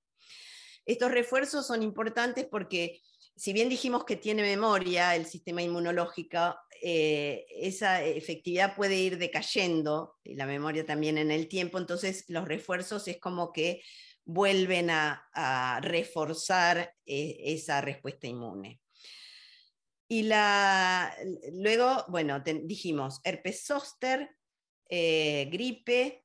Estos 0.86 1.12
refuerzos 1.12 1.66
son 1.66 1.82
importantes 1.82 2.46
porque 2.46 3.00
si 3.36 3.54
bien 3.54 3.70
dijimos 3.70 4.06
que 4.06 4.16
tiene 4.16 4.42
memoria 4.42 5.16
el 5.16 5.26
sistema 5.26 5.62
inmunológico, 5.62 6.56
eh, 6.82 7.46
esa 7.50 8.04
efectividad 8.04 8.76
puede 8.76 8.96
ir 8.96 9.18
decayendo, 9.18 10.18
y 10.24 10.36
la 10.36 10.46
memoria 10.46 10.86
también 10.86 11.18
en 11.18 11.32
el 11.32 11.48
tiempo, 11.48 11.78
entonces 11.78 12.26
los 12.30 12.48
refuerzos 12.48 13.08
es 13.08 13.20
como 13.20 13.52
que 13.52 13.82
vuelven 14.24 14.90
a, 14.90 15.80
reforzar 15.82 16.94
eh, 17.06 17.38
esa 17.40 17.82
respuesta 17.82 18.28
inmune. 18.28 18.82
Y 20.08 20.24
la, 20.24 21.14
luego, 21.52 22.06
bueno, 22.08 22.40
dijimos 22.40 23.20
herpes 23.24 23.66
zóster, 23.66 24.30
eh, 24.88 25.50
gripe, 25.52 26.24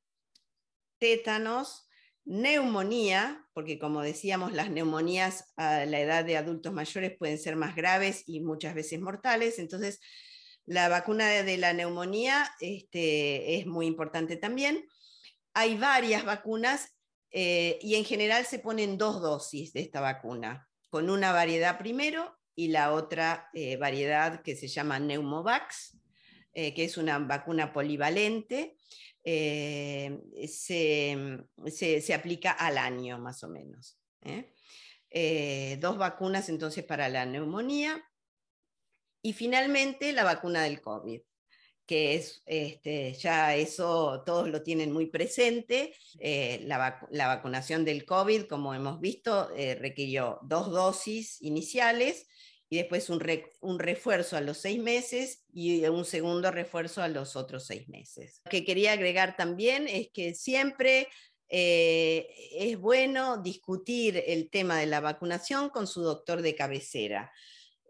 tétanos, 0.99 1.89
neumonía, 2.31 3.45
porque 3.53 3.77
como 3.77 4.01
decíamos, 4.01 4.53
las 4.53 4.69
neumonías 4.69 5.51
a 5.57 5.85
la 5.85 5.99
edad 5.99 6.23
de 6.23 6.37
adultos 6.37 6.71
mayores 6.71 7.17
pueden 7.17 7.37
ser 7.37 7.57
más 7.57 7.75
graves 7.75 8.23
y 8.25 8.39
muchas 8.39 8.73
veces 8.73 9.01
mortales, 9.01 9.59
entonces 9.59 9.99
la 10.65 10.87
vacuna 10.87 11.27
de 11.27 11.57
la 11.57 11.73
neumonía 11.73 12.49
este, 12.61 13.57
es 13.57 13.65
muy 13.65 13.85
importante 13.85 14.37
también. 14.37 14.87
Hay 15.53 15.75
varias 15.75 16.23
vacunas 16.23 16.95
eh, 17.31 17.77
y 17.81 17.95
en 17.95 18.05
general 18.05 18.45
se 18.45 18.59
ponen 18.59 18.97
dos 18.97 19.21
dosis 19.21 19.73
de 19.73 19.81
esta 19.81 19.99
vacuna, 19.99 20.69
con 20.89 21.09
una 21.09 21.33
variedad 21.33 21.77
primero 21.77 22.33
y 22.55 22.69
la 22.69 22.93
otra 22.93 23.49
eh, 23.53 23.75
variedad 23.75 24.41
que 24.41 24.55
se 24.55 24.69
llama 24.69 24.99
Neumovax, 24.99 25.97
eh, 26.53 26.73
que 26.73 26.85
es 26.85 26.95
una 26.95 27.19
vacuna 27.19 27.73
polivalente 27.73 28.77
eh, 29.23 30.19
se, 30.47 32.13
aplica 32.13 32.51
al 32.51 32.77
año 32.77 33.19
más 33.19 33.43
o 33.43 33.49
menos. 33.49 33.97
¿eh? 34.21 34.53
Eh, 35.09 35.77
dos 35.79 35.97
vacunas 35.97 36.49
entonces 36.49 36.83
para 36.83 37.09
la 37.09 37.25
neumonía 37.25 38.03
y 39.21 39.33
finalmente 39.33 40.13
la 40.13 40.23
vacuna 40.23 40.63
del 40.63 40.81
COVID 40.81 41.21
que 41.85 42.15
es 42.15 42.41
este, 42.45 43.13
ya 43.15 43.55
eso 43.55 44.23
todos 44.25 44.47
lo 44.47 44.63
tienen 44.63 44.93
muy 44.93 45.07
presente. 45.07 45.93
la, 46.61 47.01
vacunación 47.11 47.83
del 47.83 48.05
COVID, 48.05 48.45
como 48.45 48.73
hemos 48.73 49.01
visto, 49.01 49.49
requirió 49.77 50.39
dos 50.43 50.71
dosis 50.71 51.41
iniciales 51.41 52.27
y 52.71 52.77
después 52.77 53.09
un, 53.09 53.21
un, 53.59 53.79
refuerzo 53.79 54.37
a 54.37 54.41
los 54.41 54.57
seis 54.57 54.81
meses 54.81 55.43
y 55.51 55.85
un 55.87 56.05
segundo 56.05 56.51
refuerzo 56.51 57.03
a 57.03 57.09
los 57.09 57.35
otros 57.35 57.65
seis 57.67 57.89
meses. 57.89 58.39
Lo 58.45 58.49
que 58.49 58.63
quería 58.63 58.93
agregar 58.93 59.35
también 59.35 59.89
es 59.89 60.07
que 60.13 60.33
siempre 60.33 61.09
eh, 61.49 62.29
es 62.53 62.79
bueno 62.79 63.41
discutir 63.41 64.23
el 64.25 64.49
tema 64.49 64.77
de 64.77 64.85
la 64.85 65.01
vacunación 65.01 65.69
con 65.69 65.85
su 65.85 66.01
doctor 66.01 66.41
de 66.41 66.55
cabecera. 66.55 67.31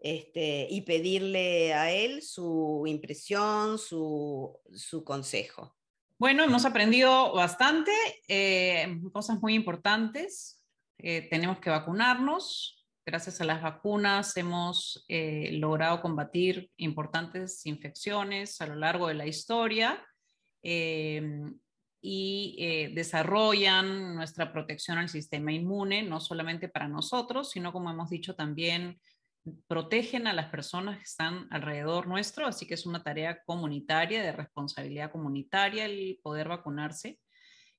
Este, 0.04 0.66
y 0.68 0.80
pedirle 0.80 1.74
a 1.74 1.92
él 1.92 2.22
su 2.22 2.82
impresión, 2.88 3.78
su, 3.78 4.58
su 4.74 5.04
consejo. 5.04 5.76
Bueno, 6.18 6.42
hemos 6.42 6.64
aprendido 6.64 7.32
bastante, 7.34 7.92
eh, 8.26 8.98
cosas 9.12 9.40
muy 9.40 9.54
importantes. 9.54 10.60
Eh, 10.98 11.28
tenemos 11.30 11.60
que 11.60 11.70
vacunarnos, 11.70 12.81
gracias 13.04 13.40
a 13.40 13.44
las 13.44 13.62
vacunas 13.62 14.36
hemos 14.36 15.04
eh, 15.08 15.50
logrado 15.52 16.00
combatir 16.00 16.70
importantes 16.76 17.66
infecciones 17.66 18.60
a 18.60 18.66
lo 18.66 18.76
largo 18.76 19.08
de 19.08 19.14
la 19.14 19.26
historia 19.26 20.04
em, 20.62 21.58
y 22.00 22.56
eh, 22.58 22.92
desarrollan 22.94 24.14
nuestra 24.14 24.52
protección 24.52 24.98
al 24.98 25.08
sistema 25.08 25.52
inmune, 25.52 26.02
no 26.02 26.20
solamente 26.20 26.68
para 26.68 26.88
nosotros, 26.88 27.50
sino 27.50 27.72
como 27.72 27.90
hemos 27.90 28.10
dicho 28.10 28.34
también 28.34 29.00
protegen 29.66 30.26
a 30.26 30.32
las 30.32 30.50
personas 30.50 30.98
que 30.98 31.04
están 31.04 31.48
alrededor 31.50 32.06
nuestro, 32.06 32.46
así 32.46 32.66
que 32.66 32.74
es 32.74 32.86
una 32.86 33.02
tarea 33.02 33.42
comunitaria, 33.44 34.22
de 34.22 34.32
responsabilidad 34.32 35.10
comunitaria 35.10 35.84
el 35.84 36.20
poder 36.22 36.48
vacunarse. 36.48 37.18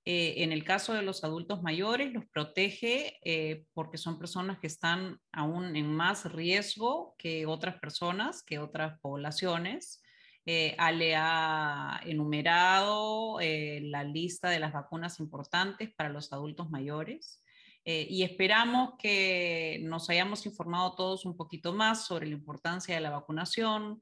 Eh, 0.05 0.43
en 0.43 0.51
el 0.51 0.65
caso 0.65 0.93
de 0.93 1.01
los 1.01 1.23
adultos 1.23 1.63
mayores, 1.63 2.11
los 2.11 2.25
protege 2.25 3.19
eh, 3.23 3.65
porque 3.73 3.97
son 3.97 4.19
personas 4.19 4.59
que 4.59 4.67
están 4.67 5.19
aún 5.31 5.77
en 5.77 5.93
más 5.93 6.29
riesgo 6.31 7.15
que 7.17 7.45
otras 7.45 7.79
personas, 7.79 8.43
que 8.43 8.59
otras 8.59 8.99
poblaciones. 8.99 10.01
Eh, 10.45 10.75
Ale 10.77 11.15
ha 11.15 12.01
enumerado 12.03 13.39
la 13.39 14.03
lista 14.03 14.49
de 14.49 14.59
las 14.59 14.73
vacunas 14.73 15.21
importantes 15.21 15.93
para 15.95 16.09
los 16.09 16.33
adultos 16.33 16.69
mayores. 16.69 17.39
y 17.85 18.23
esperamos 18.23 18.93
que 18.97 19.79
nos 19.83 20.09
hayamos 20.09 20.45
informado 20.45 20.95
todos 20.95 21.25
un 21.25 21.35
poquito 21.35 21.73
más 21.73 22.05
sobre 22.05 22.27
la 22.27 22.33
importancia 22.33 22.95
de 22.95 23.01
la 23.01 23.09
vacunación, 23.09 24.01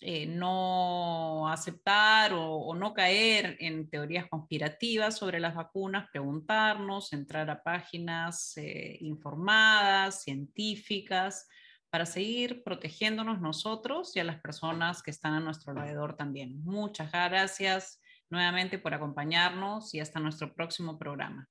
eh, 0.00 0.26
no 0.26 1.48
aceptar 1.48 2.32
o, 2.32 2.74
no 2.74 2.94
caer 2.94 3.56
en 3.58 3.90
teorías 3.90 4.28
conspirativas 4.28 5.16
sobre 5.16 5.40
las 5.40 5.54
vacunas, 5.56 6.08
preguntarnos, 6.12 7.12
entrar 7.12 7.50
a 7.50 7.62
páginas 7.62 8.56
eh, 8.56 8.98
informadas, 9.00 10.22
científicas, 10.22 11.48
para 11.90 12.06
seguir 12.06 12.62
protegiéndonos 12.62 13.40
nosotros 13.40 14.14
y 14.14 14.20
a 14.20 14.24
las 14.24 14.40
personas 14.40 15.02
que 15.02 15.10
están 15.10 15.34
a 15.34 15.40
nuestro 15.40 15.72
alrededor 15.72 16.16
también. 16.16 16.62
Muchas 16.62 17.10
gracias 17.10 18.00
nuevamente 18.30 18.78
por 18.78 18.94
acompañarnos 18.94 19.94
y 19.94 20.00
hasta 20.00 20.20
nuestro 20.20 20.54
próximo 20.54 20.98
programa. 20.98 21.48